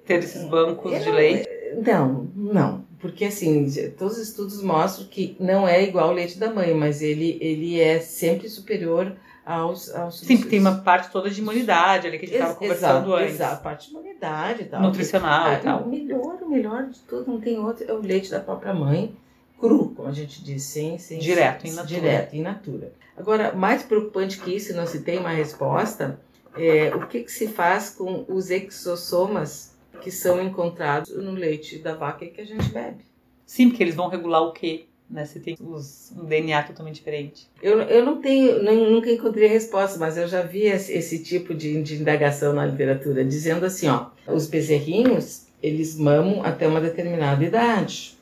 ter 0.06 0.20
esses 0.20 0.44
bancos 0.44 1.02
de 1.02 1.10
leite? 1.10 1.48
Não, 1.84 2.30
não. 2.34 2.84
Porque, 3.00 3.26
assim, 3.26 3.70
todos 3.96 4.18
os 4.18 4.28
estudos 4.28 4.62
mostram 4.62 5.06
que 5.06 5.36
não 5.38 5.68
é 5.68 5.82
igual 5.84 6.08
ao 6.08 6.14
leite 6.14 6.38
da 6.38 6.52
mãe, 6.52 6.74
mas 6.74 7.00
ele, 7.00 7.38
ele 7.40 7.80
é 7.80 8.00
sempre 8.00 8.48
superior 8.48 9.16
aos, 9.46 9.94
aos 9.94 10.20
Sim, 10.20 10.36
porque 10.36 10.50
tem 10.50 10.60
uma 10.60 10.78
parte 10.78 11.10
toda 11.10 11.30
de 11.30 11.40
imunidade 11.40 12.06
ali 12.06 12.18
que 12.18 12.26
a 12.26 12.28
gente 12.28 12.36
estava 12.36 12.54
conversando 12.54 13.06
exato, 13.06 13.14
antes. 13.14 13.34
Exato, 13.34 13.62
parte 13.62 13.86
de 13.86 13.94
imunidade 13.94 14.62
e 14.62 14.64
tal. 14.66 14.82
Nutricional 14.82 15.52
e 15.52 15.56
tal. 15.58 15.82
O 15.84 15.88
melhor, 15.88 16.38
o 16.42 16.48
melhor 16.50 16.86
de 16.86 16.98
tudo, 17.00 17.30
não 17.30 17.40
tem 17.40 17.58
outro, 17.58 17.84
é 17.88 17.92
o 17.92 18.00
leite 18.00 18.30
da 18.30 18.40
própria 18.40 18.74
mãe, 18.74 19.16
cru, 19.58 19.90
como 19.96 20.08
a 20.08 20.12
gente 20.12 20.42
diz, 20.42 20.64
sem... 20.64 20.98
sem 20.98 21.18
direto, 21.18 21.66
em 21.66 21.70
natura. 21.70 22.00
Direto, 22.00 22.36
in 22.36 22.42
natura. 22.42 22.92
Agora, 23.16 23.52
mais 23.52 23.82
preocupante 23.82 24.38
que 24.38 24.54
isso, 24.54 24.74
não 24.74 24.86
se 24.86 25.00
tem 25.00 25.18
uma 25.18 25.30
resposta, 25.30 26.20
é 26.56 26.94
o 26.94 27.06
que, 27.06 27.22
que 27.22 27.32
se 27.32 27.48
faz 27.48 27.90
com 27.90 28.24
os 28.28 28.50
exossomas 28.50 29.77
que 30.00 30.10
são 30.10 30.42
encontrados 30.42 31.14
no 31.16 31.32
leite 31.32 31.78
da 31.78 31.94
vaca 31.94 32.26
que 32.26 32.40
a 32.40 32.44
gente 32.44 32.68
bebe. 32.70 33.04
Sim, 33.46 33.68
porque 33.68 33.82
eles 33.82 33.94
vão 33.94 34.08
regular 34.08 34.42
o 34.42 34.52
quê? 34.52 34.86
Né? 35.10 35.24
Você 35.24 35.40
tem 35.40 35.56
os, 35.60 36.12
um 36.16 36.24
DNA 36.24 36.62
totalmente 36.64 36.96
diferente. 36.96 37.48
Eu, 37.62 37.80
eu 37.80 38.04
não 38.04 38.20
tenho, 38.20 38.62
nunca 38.90 39.10
encontrei 39.10 39.48
resposta, 39.48 39.98
mas 39.98 40.18
eu 40.18 40.28
já 40.28 40.42
vi 40.42 40.64
esse, 40.64 40.92
esse 40.92 41.22
tipo 41.22 41.54
de, 41.54 41.82
de 41.82 41.96
indagação 41.96 42.52
na 42.52 42.66
literatura, 42.66 43.24
dizendo 43.24 43.64
assim, 43.64 43.88
ó, 43.88 44.08
os 44.26 44.46
bezerrinhos, 44.46 45.46
eles 45.62 45.96
mamam 45.96 46.42
até 46.42 46.68
uma 46.68 46.80
determinada 46.80 47.42
idade. 47.42 48.18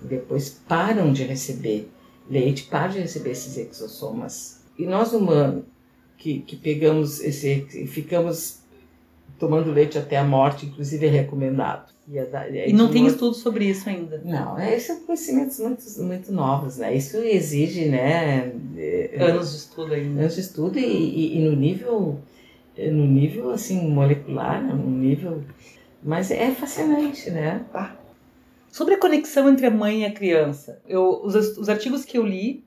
Depois 0.00 0.48
param 0.66 1.12
de 1.12 1.24
receber 1.24 1.88
leite, 2.28 2.64
param 2.64 2.92
de 2.94 3.00
receber 3.00 3.30
esses 3.30 3.56
exossomas. 3.56 4.62
E 4.78 4.86
nós 4.86 5.12
humanos, 5.12 5.64
que, 6.16 6.40
que 6.40 6.56
pegamos 6.56 7.20
esse, 7.20 7.86
ficamos 7.86 8.60
tomando 9.38 9.70
leite 9.72 9.98
até 9.98 10.16
a 10.16 10.24
morte, 10.24 10.66
inclusive 10.66 11.06
é 11.06 11.10
recomendado. 11.10 11.92
E, 12.08 12.18
é, 12.18 12.70
e 12.70 12.72
não 12.72 12.88
tem 12.88 13.06
estudo 13.06 13.34
sobre 13.34 13.64
isso 13.64 13.88
ainda. 13.88 14.22
Não, 14.24 14.56
é, 14.56 14.78
são 14.78 15.00
conhecimentos 15.00 15.58
muito, 15.58 15.82
muito 16.02 16.32
novos, 16.32 16.76
né? 16.76 16.94
Isso 16.94 17.16
exige, 17.16 17.86
né? 17.86 18.52
É, 18.76 19.16
anos 19.20 19.50
de 19.50 19.56
estudo 19.56 19.92
ainda. 19.92 20.20
Anos 20.20 20.34
de 20.36 20.40
estudo 20.40 20.78
e, 20.78 20.84
e, 20.84 21.38
e 21.38 21.44
no 21.44 21.56
nível, 21.56 22.20
no 22.78 23.06
nível 23.06 23.50
assim 23.50 23.88
molecular, 23.88 24.62
né? 24.62 24.72
no 24.72 24.88
nível, 24.88 25.42
mas 26.02 26.30
é 26.30 26.52
fascinante, 26.52 27.28
né? 27.30 27.64
Ah. 27.74 27.96
Sobre 28.70 28.94
a 28.94 29.00
conexão 29.00 29.48
entre 29.48 29.66
a 29.66 29.70
mãe 29.70 30.02
e 30.02 30.04
a 30.04 30.12
criança, 30.12 30.80
eu, 30.86 31.22
os, 31.24 31.34
os 31.34 31.68
artigos 31.68 32.04
que 32.04 32.18
eu 32.18 32.24
li 32.24 32.62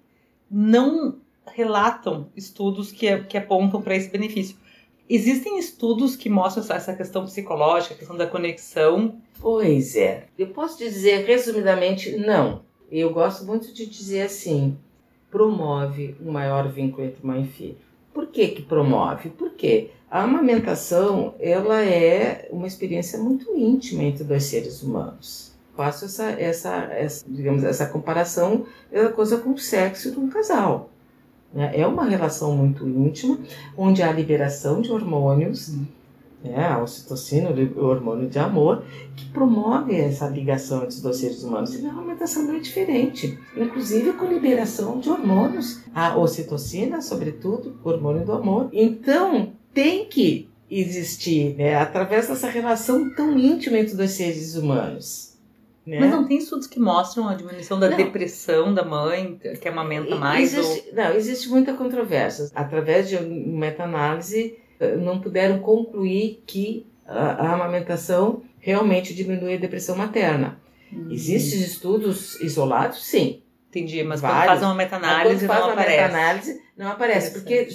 não 0.51 1.15
relatam 1.53 2.27
estudos 2.35 2.91
que, 2.91 3.15
que 3.23 3.37
apontam 3.37 3.81
para 3.81 3.95
esse 3.95 4.09
benefício. 4.09 4.57
Existem 5.09 5.57
estudos 5.57 6.15
que 6.15 6.29
mostram 6.29 6.63
essa 6.75 6.93
questão 6.93 7.25
psicológica, 7.25 7.95
a 7.95 7.97
questão 7.97 8.15
da 8.15 8.27
conexão? 8.27 9.19
Pois 9.39 9.95
é. 9.95 10.25
Eu 10.37 10.47
posso 10.47 10.77
dizer 10.77 11.25
resumidamente 11.25 12.15
não. 12.15 12.61
Eu 12.91 13.11
gosto 13.11 13.43
muito 13.43 13.73
de 13.73 13.87
dizer 13.87 14.21
assim: 14.21 14.77
promove 15.31 16.15
um 16.21 16.31
maior 16.31 16.71
vínculo 16.71 17.07
entre 17.07 17.25
mãe 17.25 17.41
e 17.41 17.47
filho. 17.47 17.77
Por 18.13 18.27
que 18.27 18.49
que 18.49 18.61
promove? 18.61 19.29
Porque 19.29 19.89
a 20.11 20.23
amamentação 20.23 21.33
ela 21.39 21.83
é 21.83 22.47
uma 22.51 22.67
experiência 22.67 23.17
muito 23.17 23.55
íntima 23.57 24.03
entre 24.03 24.23
dois 24.23 24.43
seres 24.43 24.83
humanos. 24.83 25.53
Faço 25.75 26.05
essa, 26.05 26.31
essa, 26.31 26.75
essa 26.91 27.25
digamos, 27.27 27.63
essa 27.63 27.87
comparação 27.87 28.65
da 28.91 29.09
coisa 29.09 29.37
com 29.37 29.51
o 29.51 29.57
sexo 29.57 30.11
de 30.11 30.19
um 30.19 30.29
casal. 30.29 30.91
Né? 31.53 31.71
É 31.73 31.87
uma 31.87 32.05
relação 32.05 32.55
muito 32.55 32.87
íntima, 32.87 33.39
onde 33.77 34.03
há 34.03 34.11
liberação 34.11 34.81
de 34.81 34.91
hormônios, 34.91 35.73
né? 36.43 36.67
a 36.67 36.81
ocitocina, 36.81 37.49
o 37.49 37.85
hormônio 37.85 38.29
de 38.29 38.39
amor, 38.39 38.83
que 39.15 39.25
promove 39.27 39.95
essa 39.95 40.27
ligação 40.27 40.79
entre 40.79 40.89
os 40.89 41.01
dois 41.01 41.17
seres 41.17 41.43
humanos. 41.43 41.73
E 41.75 41.81
na 41.81 41.97
alimentação 41.97 42.43
não 42.43 42.55
é 42.55 42.59
diferente, 42.59 43.37
inclusive 43.57 44.13
com 44.13 44.25
liberação 44.25 44.99
de 44.99 45.09
hormônios, 45.09 45.81
a 45.93 46.17
ocitocina, 46.17 47.01
sobretudo, 47.01 47.77
o 47.83 47.89
hormônio 47.89 48.25
do 48.25 48.33
amor. 48.33 48.69
Então, 48.71 49.53
tem 49.73 50.05
que 50.05 50.49
existir, 50.69 51.55
né, 51.55 51.75
através 51.75 52.27
dessa 52.27 52.47
relação 52.47 53.09
tão 53.15 53.37
íntima 53.37 53.77
entre 53.77 53.91
os 53.91 53.97
dois 53.97 54.11
seres 54.11 54.55
humanos. 54.55 55.28
Né? 55.89 55.99
Mas 55.99 56.11
não 56.11 56.27
tem 56.27 56.37
estudos 56.37 56.67
que 56.67 56.79
mostram 56.79 57.27
a 57.27 57.33
diminuição 57.33 57.79
da 57.79 57.89
não. 57.89 57.97
depressão 57.97 58.71
da 58.71 58.85
mãe, 58.85 59.39
que 59.59 59.67
amamenta 59.67 60.15
mais? 60.15 60.53
Existe, 60.53 60.89
ou... 60.89 60.95
Não, 60.95 61.13
existe 61.15 61.49
muita 61.49 61.73
controvérsia. 61.73 62.51
Através 62.53 63.09
de 63.09 63.19
meta-análise, 63.19 64.59
eh, 64.79 64.95
não 64.97 65.19
puderam 65.19 65.59
concluir 65.59 66.43
que 66.45 66.85
a, 67.07 67.47
a 67.47 67.53
amamentação 67.55 68.43
realmente 68.59 69.15
diminui 69.15 69.55
a 69.55 69.57
depressão 69.57 69.95
materna. 69.95 70.59
Hum. 70.93 71.07
Existem 71.09 71.59
estudos 71.61 72.39
isolados? 72.39 73.03
Sim. 73.03 73.41
Entendi, 73.69 74.03
mas 74.03 74.21
Vários. 74.21 74.39
quando 74.39 74.47
faz 74.47 74.61
uma 74.63 74.75
meta-análise 74.75 75.47
não 75.47 75.53
faz 75.55 75.65
aparece. 75.65 75.89
Meta-análise 75.89 76.61
não 76.75 76.87
aparece, 76.87 77.31
porque 77.31 77.67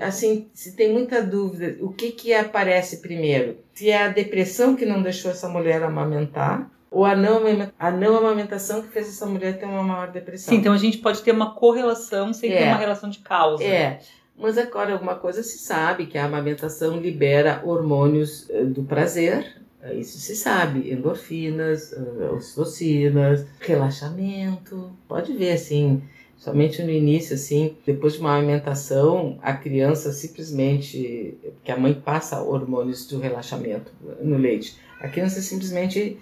assim, 0.00 0.48
se 0.54 0.74
tem 0.74 0.92
muita 0.92 1.22
dúvida, 1.22 1.76
o 1.80 1.90
que 1.90 2.12
que 2.12 2.32
aparece 2.32 2.98
primeiro? 2.98 3.58
Se 3.74 3.90
é 3.90 4.04
a 4.04 4.08
depressão 4.08 4.74
que 4.74 4.86
não 4.86 5.02
deixou 5.02 5.30
essa 5.30 5.46
mulher 5.46 5.82
amamentar, 5.82 6.70
ou 6.90 7.04
a 7.04 7.14
não, 7.14 7.42
a 7.78 7.90
não 7.90 8.16
amamentação 8.16 8.82
que 8.82 8.88
fez 8.88 9.08
essa 9.08 9.24
mulher 9.24 9.58
ter 9.58 9.66
uma 9.66 9.82
maior 9.82 10.10
depressão. 10.10 10.52
Sim, 10.52 10.60
então 10.60 10.72
a 10.72 10.78
gente 10.78 10.98
pode 10.98 11.22
ter 11.22 11.30
uma 11.30 11.54
correlação 11.54 12.32
sem 12.32 12.52
é. 12.52 12.58
ter 12.58 12.64
uma 12.64 12.76
relação 12.76 13.08
de 13.08 13.20
causa. 13.20 13.62
É. 13.62 14.00
Mas 14.36 14.58
agora 14.58 14.92
alguma 14.92 15.14
coisa 15.14 15.42
se 15.42 15.58
sabe 15.58 16.06
que 16.06 16.18
a 16.18 16.24
amamentação 16.24 16.98
libera 16.98 17.62
hormônios 17.64 18.48
eh, 18.50 18.64
do 18.64 18.82
prazer, 18.82 19.62
eh, 19.82 19.96
isso 19.96 20.18
se 20.18 20.34
sabe, 20.34 20.90
endorfinas, 20.90 21.92
eh, 21.92 22.30
ocitocinas, 22.32 23.44
relaxamento. 23.60 24.90
Pode 25.06 25.34
ver 25.34 25.52
assim, 25.52 26.02
somente 26.38 26.82
no 26.82 26.90
início 26.90 27.34
assim, 27.34 27.76
depois 27.84 28.14
de 28.14 28.20
uma 28.20 28.34
amamentação, 28.34 29.38
a 29.42 29.52
criança 29.52 30.10
simplesmente, 30.10 31.38
que 31.62 31.70
a 31.70 31.76
mãe 31.76 31.92
passa 31.92 32.40
hormônios 32.40 33.06
de 33.06 33.16
relaxamento 33.16 33.92
no 34.22 34.38
leite, 34.38 34.78
a 35.02 35.08
criança 35.08 35.42
simplesmente 35.42 36.18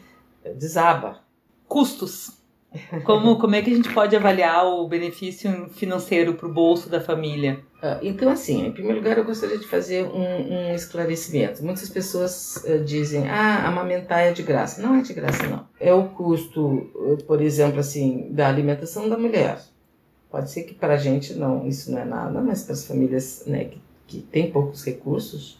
desaba. 0.56 1.20
Custos. 1.66 2.38
Como, 3.04 3.38
como 3.38 3.54
é 3.54 3.62
que 3.62 3.70
a 3.70 3.74
gente 3.74 3.92
pode 3.94 4.14
avaliar 4.14 4.66
o 4.66 4.86
benefício 4.86 5.70
financeiro 5.70 6.34
para 6.34 6.46
o 6.46 6.52
bolso 6.52 6.90
da 6.90 7.00
família? 7.00 7.60
Ah, 7.82 7.98
então, 8.02 8.30
assim, 8.30 8.66
em 8.66 8.72
primeiro 8.72 8.98
lugar, 8.98 9.16
eu 9.16 9.24
gostaria 9.24 9.56
de 9.56 9.66
fazer 9.66 10.04
um, 10.04 10.70
um 10.70 10.74
esclarecimento. 10.74 11.64
Muitas 11.64 11.88
pessoas 11.88 12.56
uh, 12.64 12.84
dizem, 12.84 13.26
ah, 13.28 13.66
amamentar 13.66 14.20
é 14.20 14.32
de 14.32 14.42
graça. 14.42 14.82
Não 14.82 14.96
é 14.96 15.02
de 15.02 15.14
graça, 15.14 15.46
não. 15.46 15.66
É 15.80 15.94
o 15.94 16.08
custo, 16.08 16.90
por 17.26 17.40
exemplo, 17.40 17.80
assim, 17.80 18.28
da 18.32 18.48
alimentação 18.48 19.08
da 19.08 19.16
mulher. 19.16 19.58
Pode 20.30 20.50
ser 20.50 20.64
que 20.64 20.74
para 20.74 20.94
a 20.94 20.98
gente 20.98 21.34
não, 21.34 21.66
isso 21.66 21.90
não 21.90 21.98
é 21.98 22.04
nada, 22.04 22.40
mas 22.42 22.62
para 22.62 22.74
as 22.74 22.86
famílias 22.86 23.44
né, 23.46 23.64
que, 23.64 23.80
que 24.06 24.20
têm 24.20 24.50
poucos 24.50 24.84
recursos, 24.84 25.58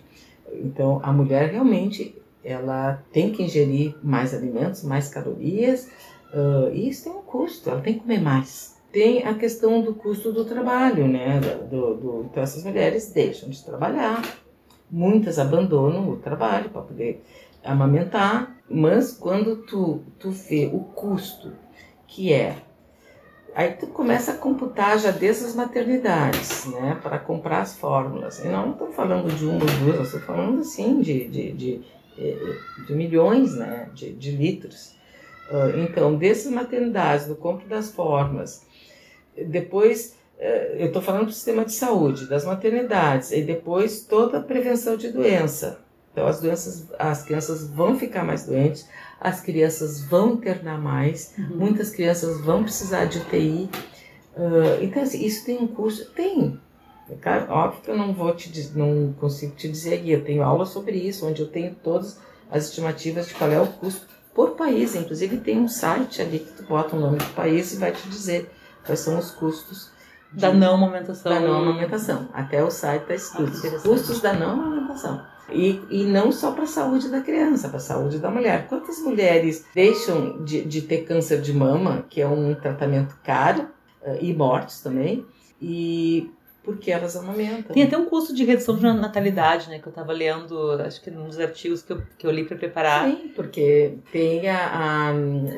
então 0.53 1.01
a 1.03 1.11
mulher 1.11 1.51
realmente 1.51 2.15
ela 2.45 3.03
tem 3.13 3.33
que 3.33 3.43
ingerir 3.43 3.97
mais 4.03 4.35
alimentos, 4.35 4.83
mais 4.83 5.09
calorias, 5.09 5.89
uh, 6.33 6.73
e 6.73 6.89
isso 6.89 7.05
tem 7.05 7.13
um 7.13 7.23
custo, 7.23 7.69
ela 7.69 7.81
tem 7.81 7.95
que 7.95 8.01
comer 8.01 8.21
mais. 8.21 8.77
Tem 8.91 9.25
a 9.25 9.35
questão 9.35 9.83
do 9.83 9.95
custo 9.95 10.33
do 10.33 10.45
trabalho, 10.45 11.07
né? 11.07 11.41
Do, 11.71 11.95
do, 11.95 12.27
então 12.31 12.43
essas 12.43 12.65
mulheres 12.65 13.13
deixam 13.13 13.51
de 13.51 13.63
trabalhar, 13.63 14.23
muitas 14.91 15.39
abandonam 15.39 16.09
o 16.09 16.17
trabalho 16.17 16.71
para 16.71 16.83
poder 16.83 17.23
amamentar, 17.63 18.57
mas 18.69 19.13
quando 19.13 19.57
tu, 19.67 20.03
tu 20.19 20.31
vê 20.31 20.71
o 20.73 20.81
custo 20.81 21.53
que 22.07 22.33
é 22.33 22.57
Aí 23.59 23.73
tu 23.73 23.89
começa 23.89 24.31
a 24.31 24.37
computar 24.37 24.97
já 25.01 25.11
dessas 25.11 25.57
maternidades, 25.57 26.65
né, 26.67 26.97
para 27.03 27.19
comprar 27.19 27.63
as 27.63 27.77
fórmulas. 27.77 28.39
E 28.45 28.47
não 28.47 28.71
estou 28.71 28.93
falando 28.93 29.35
de 29.35 29.45
uma 29.45 29.55
ou 29.55 29.93
duas, 29.93 30.07
estou 30.07 30.21
falando 30.21 30.61
assim 30.61 31.01
de, 31.01 31.27
de, 31.27 31.53
de 31.53 31.81
de 32.87 32.95
milhões 32.95 33.55
né, 33.55 33.89
de, 33.95 34.13
de 34.13 34.31
litros. 34.33 34.97
Ah, 35.51 35.73
então, 35.77 36.17
dessas 36.17 36.53
maternidades, 36.53 37.27
do 37.27 37.35
compro 37.35 37.67
das 37.67 37.91
formas, 37.91 38.67
depois 39.47 40.17
eh, 40.39 40.77
eu 40.79 40.87
estou 40.89 41.01
falando 41.01 41.27
do 41.27 41.33
sistema 41.33 41.65
de 41.65 41.73
saúde, 41.73 42.27
das 42.27 42.45
maternidades, 42.45 43.33
e 43.33 43.43
depois 43.43 44.03
toda 44.03 44.39
a 44.39 44.43
prevenção 44.43 44.97
de 44.97 45.11
doença. 45.11 45.81
Então, 46.13 46.27
as 46.27 46.41
doenças, 46.41 46.89
as 46.99 47.23
crianças 47.23 47.69
vão 47.69 47.99
ficar 47.99 48.25
mais 48.25 48.45
doentes, 48.45 48.89
as 49.21 49.41
crianças 49.41 50.03
vão 50.03 50.35
internar 50.35 50.81
mais, 50.81 51.35
uhum. 51.39 51.57
muitas 51.57 51.91
crianças 51.91 52.41
vão 52.41 52.63
precisar 52.63 53.07
de 53.07 53.19
UTI. 53.19 53.71
Ah, 54.37 54.79
então, 54.83 55.03
assim, 55.03 55.25
isso 55.25 55.47
tem 55.47 55.59
um 55.59 55.69
custo? 55.69 56.11
Tem. 56.13 56.61
Óbvio 57.49 57.81
que 57.83 57.91
eu 57.91 57.97
não 57.97 58.13
vou 58.13 58.35
te 58.35 58.71
não 58.75 59.15
consigo 59.19 59.55
te 59.55 59.69
dizer 59.69 59.95
aqui. 59.95 60.11
Eu 60.11 60.25
tenho 60.25 60.43
aula 60.43 60.67
sobre 60.67 60.97
isso, 60.97 61.27
onde 61.27 61.43
eu 61.43 61.49
tenho 61.49 61.75
todas 61.75 62.21
as 62.51 62.67
estimativas 62.67 63.29
de 63.29 63.35
qual 63.35 63.51
é 63.51 63.61
o 63.61 63.67
custo 63.67 64.07
por 64.35 64.51
país. 64.51 64.95
Inclusive 64.95 65.39
tem 65.39 65.59
um 65.59 65.69
site 65.69 66.21
ali 66.21 66.41
que 66.41 66.53
tu 66.53 66.63
bota 66.65 66.97
o 66.97 67.01
nome 67.01 67.19
do 67.19 67.35
país 67.35 67.73
e 67.73 67.77
vai 67.77 67.93
te 67.93 68.09
dizer 68.09 68.51
quais 68.85 69.01
são 69.01 69.19
os 69.19 69.31
custos 69.31 69.91
de, 70.33 70.41
da 70.41 70.53
não 70.53 70.75
amamentação. 70.75 71.33
Da 71.33 71.41
não 71.41 71.55
amamentação. 71.55 72.29
Até 72.33 72.63
o 72.63 72.71
site 72.71 73.03
está 73.03 73.15
escrito. 73.15 73.77
Ah, 73.77 73.81
custos 73.81 74.21
da 74.21 74.33
não 74.35 74.51
amamentação. 74.51 75.23
E, 75.51 75.81
e 75.91 76.05
não 76.05 76.31
só 76.31 76.53
para 76.53 76.65
a 76.65 76.67
saúde 76.67 77.09
da 77.09 77.23
criança, 77.23 77.69
para 77.69 77.79
a 77.79 77.81
saúde 77.81 78.19
da 78.19 78.31
mulher. 78.31 78.69
Quantas 78.69 78.99
mulheres 79.01 79.65
deixam 79.75 80.45
de, 80.45 80.63
de 80.63 80.83
ter 80.83 81.05
câncer 81.05 81.41
de 81.41 81.55
mama, 81.55 82.05
que 82.11 82.21
é 82.21 82.29
um 82.29 82.55
tratamento 82.55 83.17
caro, 83.25 83.63
uh, 84.03 84.19
e 84.21 84.35
mortes 84.35 84.81
também, 84.83 85.25
e 85.61 86.31
porque 86.69 86.91
elas 86.91 87.17
amamentam. 87.17 87.73
Tem 87.73 87.83
até 87.83 87.97
um 87.97 88.05
custo 88.05 88.35
de 88.35 88.45
redução 88.45 88.77
de 88.77 88.83
natalidade, 88.83 89.71
né? 89.71 89.79
Que 89.79 89.87
eu 89.87 89.91
estava 89.91 90.13
lendo, 90.13 90.73
acho 90.73 91.01
que 91.01 91.11
nos 91.11 91.41
artigos 91.41 91.81
que 91.81 91.95
eu, 91.95 92.03
que 92.19 92.27
eu 92.27 92.31
li 92.31 92.45
para 92.45 92.59
preparar. 92.59 93.09
Sim, 93.09 93.33
porque 93.35 93.95
tem 94.13 94.47
a, 94.51 95.09
a, 95.09 95.13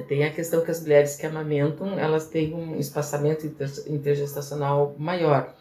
tem 0.06 0.22
a 0.22 0.30
questão 0.30 0.64
que 0.64 0.70
as 0.70 0.80
mulheres 0.80 1.16
que 1.16 1.26
amamentam, 1.26 1.98
elas 1.98 2.28
têm 2.28 2.54
um 2.54 2.78
espaçamento 2.78 3.44
intergestacional 3.88 4.94
maior. 4.96 5.52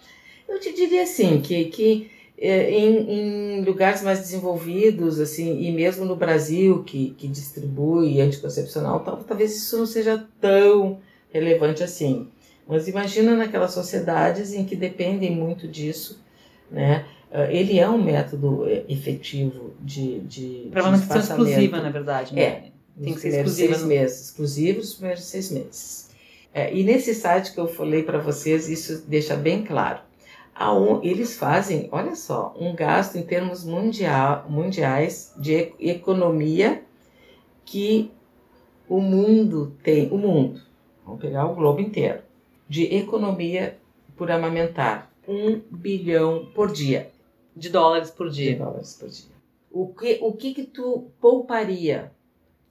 Eu 0.48 0.60
te 0.60 0.72
diria 0.72 1.02
assim, 1.02 1.42
que, 1.42 1.66
que 1.66 2.12
é, 2.38 2.70
em, 2.70 3.58
em, 3.58 3.66
lugares 3.66 4.04
mais 4.04 4.20
desenvolvidos, 4.20 5.20
assim, 5.20 5.64
e 5.64 5.72
mesmo 5.72 6.06
no 6.06 6.16
Brasil, 6.16 6.84
que, 6.84 7.16
que 7.18 7.28
distribui 7.28 8.22
anticoncepcional, 8.22 9.00
talvez 9.28 9.58
isso 9.58 9.80
não 9.80 9.88
seja 9.88 10.24
tão 10.40 11.00
relevante 11.32 11.84
assim. 11.84 12.30
Mas 12.70 12.88
imagina 12.88 13.36
naquelas 13.36 13.72
sociedades 13.72 14.54
em 14.54 14.64
que 14.64 14.76
dependem 14.76 15.36
muito 15.36 15.68
disso, 15.68 16.24
né? 16.70 17.04
Ah, 17.32 17.52
ele 17.52 17.80
é 17.80 17.90
um 17.90 18.02
método 18.02 18.70
é, 18.70 18.86
efetivo 18.88 19.74
de, 19.82 20.20
de 20.20 20.70
para 20.72 20.84
manutenção 20.84 21.18
exclusiva, 21.18 21.82
na 21.82 21.90
verdade. 21.90 22.36
Né? 22.36 22.42
É, 22.42 22.72
tem 23.02 23.14
que 23.16 23.20
ser 23.20 23.30
exclusiva. 23.30 23.74
Seis 23.74 23.88
meses, 23.88 24.26
exclusivos 24.26 24.90
os 24.90 24.94
primeiros 24.94 25.24
seis 25.24 25.52
meses. 25.52 26.10
É, 26.54 26.72
e 26.72 26.84
nesse 26.84 27.16
site 27.16 27.54
que 27.54 27.60
eu 27.60 27.68
falei 27.68 28.04
para 28.04 28.20
vocês, 28.20 28.70
isso 28.70 29.04
deixa 29.08 29.36
bem 29.36 29.64
claro. 29.64 30.02
Eles 31.02 31.38
fazem, 31.38 31.88
olha 31.92 32.16
só, 32.16 32.54
um 32.60 32.76
gasto 32.76 33.18
em 33.18 33.24
termos 33.24 33.64
mundial, 33.64 34.46
mundiais 34.50 35.34
de 35.38 35.72
economia 35.80 36.84
que 37.64 38.12
o 38.88 39.00
mundo 39.00 39.74
tem, 39.82 40.12
o 40.12 40.18
mundo, 40.18 40.62
vamos 41.06 41.22
pegar 41.22 41.46
o 41.46 41.56
globo 41.56 41.80
inteiro, 41.80 42.20
de 42.70 42.84
economia 42.96 43.78
por 44.16 44.30
amamentar. 44.30 45.12
Um 45.28 45.60
bilhão 45.72 46.52
por 46.54 46.72
dia. 46.72 47.12
De 47.56 47.70
dólares 47.70 48.12
por 48.12 48.30
dia. 48.30 48.54
De 48.54 48.60
dólares 48.60 48.96
por 49.00 49.10
dia. 49.10 49.32
O 49.72 49.88
que, 49.88 50.20
o 50.22 50.34
que, 50.34 50.54
que 50.54 50.64
tu 50.64 51.12
pouparia? 51.20 52.12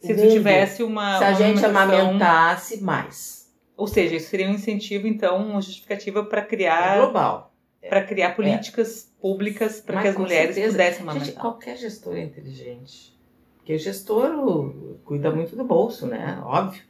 Se 0.01 0.15
tu 0.15 0.29
tivesse 0.29 0.83
uma. 0.83 1.19
Se 1.19 1.25
a 1.25 1.33
gente 1.33 1.65
amamentasse 1.65 2.81
mais. 2.81 3.53
Ou 3.77 3.87
seja, 3.87 4.17
isso 4.17 4.31
seria 4.31 4.49
um 4.49 4.55
incentivo, 4.55 5.07
então, 5.07 5.37
uma 5.37 5.61
justificativa 5.61 6.25
para 6.25 6.43
criar. 6.43 6.97
É 6.97 7.01
global. 7.01 7.53
Para 7.89 8.03
criar 8.03 8.35
políticas 8.35 9.05
é. 9.05 9.21
públicas 9.21 9.81
para 9.81 10.03
que 10.03 10.09
as 10.09 10.17
mulheres 10.17 10.55
certeza. 10.55 10.73
pudessem 10.73 11.03
amamentar. 11.03 11.27
Gente, 11.27 11.41
qualquer 11.41 11.77
gestor 11.77 12.17
é 12.17 12.23
inteligente. 12.23 13.17
Porque 13.57 13.75
o 13.75 13.79
gestor 13.79 15.01
cuida 15.05 15.31
muito 15.31 15.55
do 15.55 15.65
bolso, 15.65 16.07
né? 16.07 16.41
Óbvio. 16.45 16.83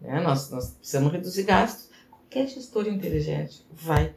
Né? 0.00 0.20
Nós, 0.20 0.50
nós 0.50 0.72
precisamos 0.72 1.12
reduzir 1.12 1.44
gastos 1.44 1.93
qualquer 2.34 2.48
gestor 2.48 2.88
inteligente 2.88 3.64
vai 3.72 4.12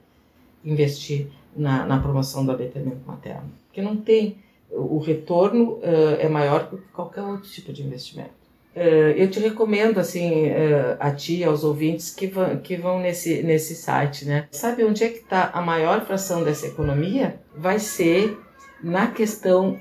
investir 0.66 1.28
na, 1.56 1.86
na 1.86 2.00
promoção 2.00 2.44
do 2.44 2.52
aleitamento 2.52 3.02
materno. 3.06 3.52
Porque 3.68 3.82
não 3.82 3.96
tem. 3.96 4.38
O 4.72 4.98
retorno 4.98 5.74
uh, 5.76 6.18
é 6.20 6.28
maior 6.28 6.70
que 6.70 6.78
qualquer 6.94 7.22
outro 7.22 7.50
tipo 7.50 7.72
de 7.72 7.84
investimento. 7.84 8.32
Uh, 8.76 9.14
eu 9.16 9.30
te 9.30 9.40
recomendo, 9.40 10.00
assim, 10.00 10.48
uh, 10.48 10.98
a 11.00 11.12
ti, 11.12 11.44
aos 11.44 11.64
ouvintes 11.64 12.14
que 12.14 12.28
vão, 12.28 12.58
que 12.58 12.76
vão 12.76 13.00
nesse, 13.00 13.42
nesse 13.44 13.76
site, 13.76 14.26
né? 14.26 14.48
Sabe 14.52 14.84
onde 14.84 15.04
é 15.04 15.10
que 15.10 15.20
está 15.20 15.52
a 15.54 15.62
maior 15.62 16.06
fração 16.06 16.44
dessa 16.44 16.68
economia? 16.68 17.40
Vai 17.56 17.80
ser 17.80 18.38
na 18.84 19.08
questão 19.08 19.80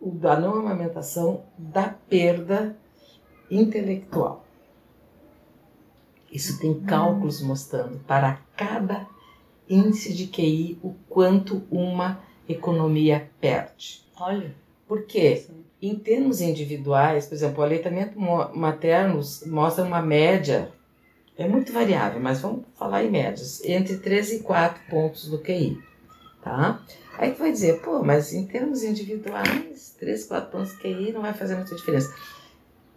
da 0.00 0.38
não 0.38 0.54
amamentação 0.54 1.44
da 1.56 1.94
perda 2.08 2.76
intelectual. 3.50 4.47
Isso 6.30 6.58
tem 6.58 6.80
cálculos 6.80 7.40
mostrando 7.40 7.98
para 8.00 8.40
cada 8.56 9.06
índice 9.68 10.12
de 10.12 10.26
QI 10.26 10.78
o 10.82 10.94
quanto 11.08 11.62
uma 11.70 12.20
economia 12.48 13.30
perde. 13.40 14.04
Olha. 14.18 14.54
Por 14.86 15.04
quê? 15.04 15.46
Em 15.80 15.94
termos 15.94 16.40
individuais, 16.40 17.26
por 17.26 17.34
exemplo, 17.34 17.60
o 17.60 17.62
aleitamento 17.62 18.18
materno 18.18 19.20
mostra 19.46 19.84
uma 19.84 20.02
média, 20.02 20.72
é 21.36 21.46
muito 21.46 21.72
variável, 21.72 22.20
mas 22.20 22.40
vamos 22.40 22.64
falar 22.74 23.04
em 23.04 23.10
médias, 23.10 23.62
entre 23.64 23.98
3 23.98 24.32
e 24.32 24.38
4 24.40 24.80
pontos 24.90 25.28
do 25.28 25.38
QI. 25.38 25.78
Tá? 26.42 26.82
Aí 27.16 27.32
tu 27.32 27.38
vai 27.38 27.52
dizer, 27.52 27.80
pô, 27.80 28.02
mas 28.02 28.32
em 28.32 28.46
termos 28.46 28.82
individuais, 28.82 29.94
3, 30.00 30.24
4 30.24 30.50
pontos 30.50 30.72
do 30.72 30.78
QI 30.78 31.12
não 31.12 31.22
vai 31.22 31.34
fazer 31.34 31.54
muita 31.54 31.74
diferença. 31.76 32.12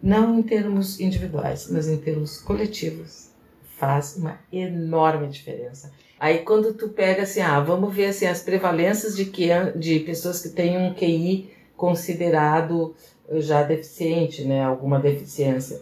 Não 0.02 0.38
em 0.38 0.42
termos 0.42 0.98
individuais, 1.00 1.68
mas 1.70 1.88
em 1.88 1.96
termos 1.96 2.40
coletivos, 2.40 3.30
faz 3.78 4.16
uma 4.16 4.38
enorme 4.52 5.28
diferença. 5.28 5.92
Aí 6.18 6.38
quando 6.40 6.74
tu 6.74 6.88
pega 6.88 7.22
assim, 7.22 7.40
ah, 7.40 7.60
vamos 7.60 7.94
ver 7.94 8.06
assim, 8.06 8.26
as 8.26 8.40
prevalências 8.42 9.16
de, 9.16 9.24
que, 9.26 9.48
de 9.76 10.00
pessoas 10.00 10.40
que 10.40 10.50
têm 10.50 10.78
um 10.78 10.94
QI 10.94 11.50
considerado 11.76 12.94
já 13.40 13.62
deficiente, 13.62 14.44
né, 14.44 14.62
alguma 14.64 14.98
deficiência. 15.00 15.80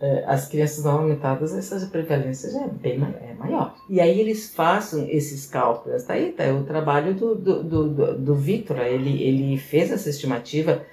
eh, 0.00 0.24
as 0.26 0.46
crianças 0.48 0.84
não 0.84 0.98
aumentadas, 0.98 1.54
essa 1.54 1.86
prevalência 1.86 2.50
já 2.50 2.64
é 2.64 2.68
bem 2.68 2.94
é 3.22 3.34
maior. 3.34 3.74
E 3.88 4.00
aí 4.00 4.20
eles 4.20 4.54
façam 4.54 5.06
esses 5.08 5.46
cálculos. 5.46 6.02
Tá 6.04 6.14
aí, 6.14 6.32
tá 6.32 6.44
o 6.52 6.64
trabalho 6.64 7.14
do, 7.14 7.34
do, 7.34 7.62
do, 7.62 7.88
do, 7.88 8.18
do 8.18 8.34
Victor, 8.34 8.78
ele, 8.80 9.22
ele 9.22 9.56
fez 9.58 9.90
essa 9.90 10.10
estimativa, 10.10 10.84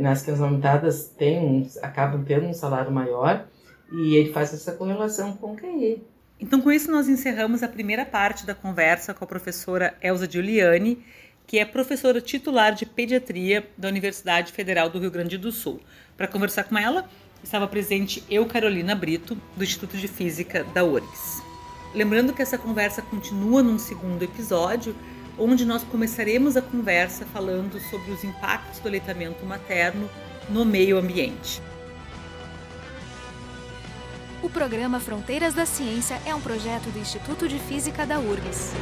nas 0.00 0.22
crianças 0.22 0.42
aumentadas 0.42 1.08
tem 1.16 1.38
um, 1.38 1.68
acabam 1.82 2.24
tendo 2.24 2.46
um 2.46 2.52
salário 2.52 2.90
maior, 2.90 3.46
e 3.92 4.16
ele 4.16 4.32
faz 4.32 4.52
essa 4.52 4.72
correlação 4.72 5.32
com 5.36 5.52
o 5.52 5.56
QI. 5.56 6.02
Então, 6.40 6.60
com 6.60 6.70
isso, 6.70 6.90
nós 6.90 7.08
encerramos 7.08 7.62
a 7.62 7.68
primeira 7.68 8.04
parte 8.04 8.46
da 8.46 8.54
conversa 8.54 9.12
com 9.12 9.24
a 9.24 9.26
professora 9.26 9.94
Elza 10.00 10.30
Giuliani, 10.30 11.02
que 11.46 11.58
é 11.58 11.64
professora 11.64 12.20
titular 12.20 12.74
de 12.74 12.84
pediatria 12.84 13.66
da 13.76 13.88
Universidade 13.88 14.52
Federal 14.52 14.90
do 14.90 14.98
Rio 15.00 15.10
Grande 15.10 15.38
do 15.38 15.50
Sul. 15.50 15.80
Para 16.16 16.28
conversar 16.28 16.64
com 16.64 16.76
ela, 16.78 17.08
estava 17.42 17.66
presente 17.66 18.22
eu, 18.30 18.46
Carolina 18.46 18.94
Brito, 18.94 19.36
do 19.56 19.64
Instituto 19.64 19.96
de 19.96 20.06
Física 20.06 20.62
da 20.74 20.84
URGS. 20.84 21.42
Lembrando 21.94 22.34
que 22.34 22.42
essa 22.42 22.58
conversa 22.58 23.00
continua 23.00 23.62
num 23.62 23.78
segundo 23.78 24.22
episódio, 24.22 24.94
onde 25.38 25.64
nós 25.64 25.82
começaremos 25.84 26.56
a 26.56 26.62
conversa 26.62 27.24
falando 27.26 27.78
sobre 27.90 28.10
os 28.10 28.24
impactos 28.24 28.80
do 28.80 28.88
aleitamento 28.88 29.46
materno 29.46 30.10
no 30.48 30.64
meio 30.64 30.98
ambiente. 30.98 31.62
O 34.42 34.48
programa 34.48 35.00
Fronteiras 35.00 35.54
da 35.54 35.66
Ciência 35.66 36.20
é 36.24 36.34
um 36.34 36.40
projeto 36.40 36.90
do 36.90 36.98
Instituto 36.98 37.48
de 37.48 37.58
Física 37.58 38.06
da 38.06 38.18
URGS. 38.18 38.72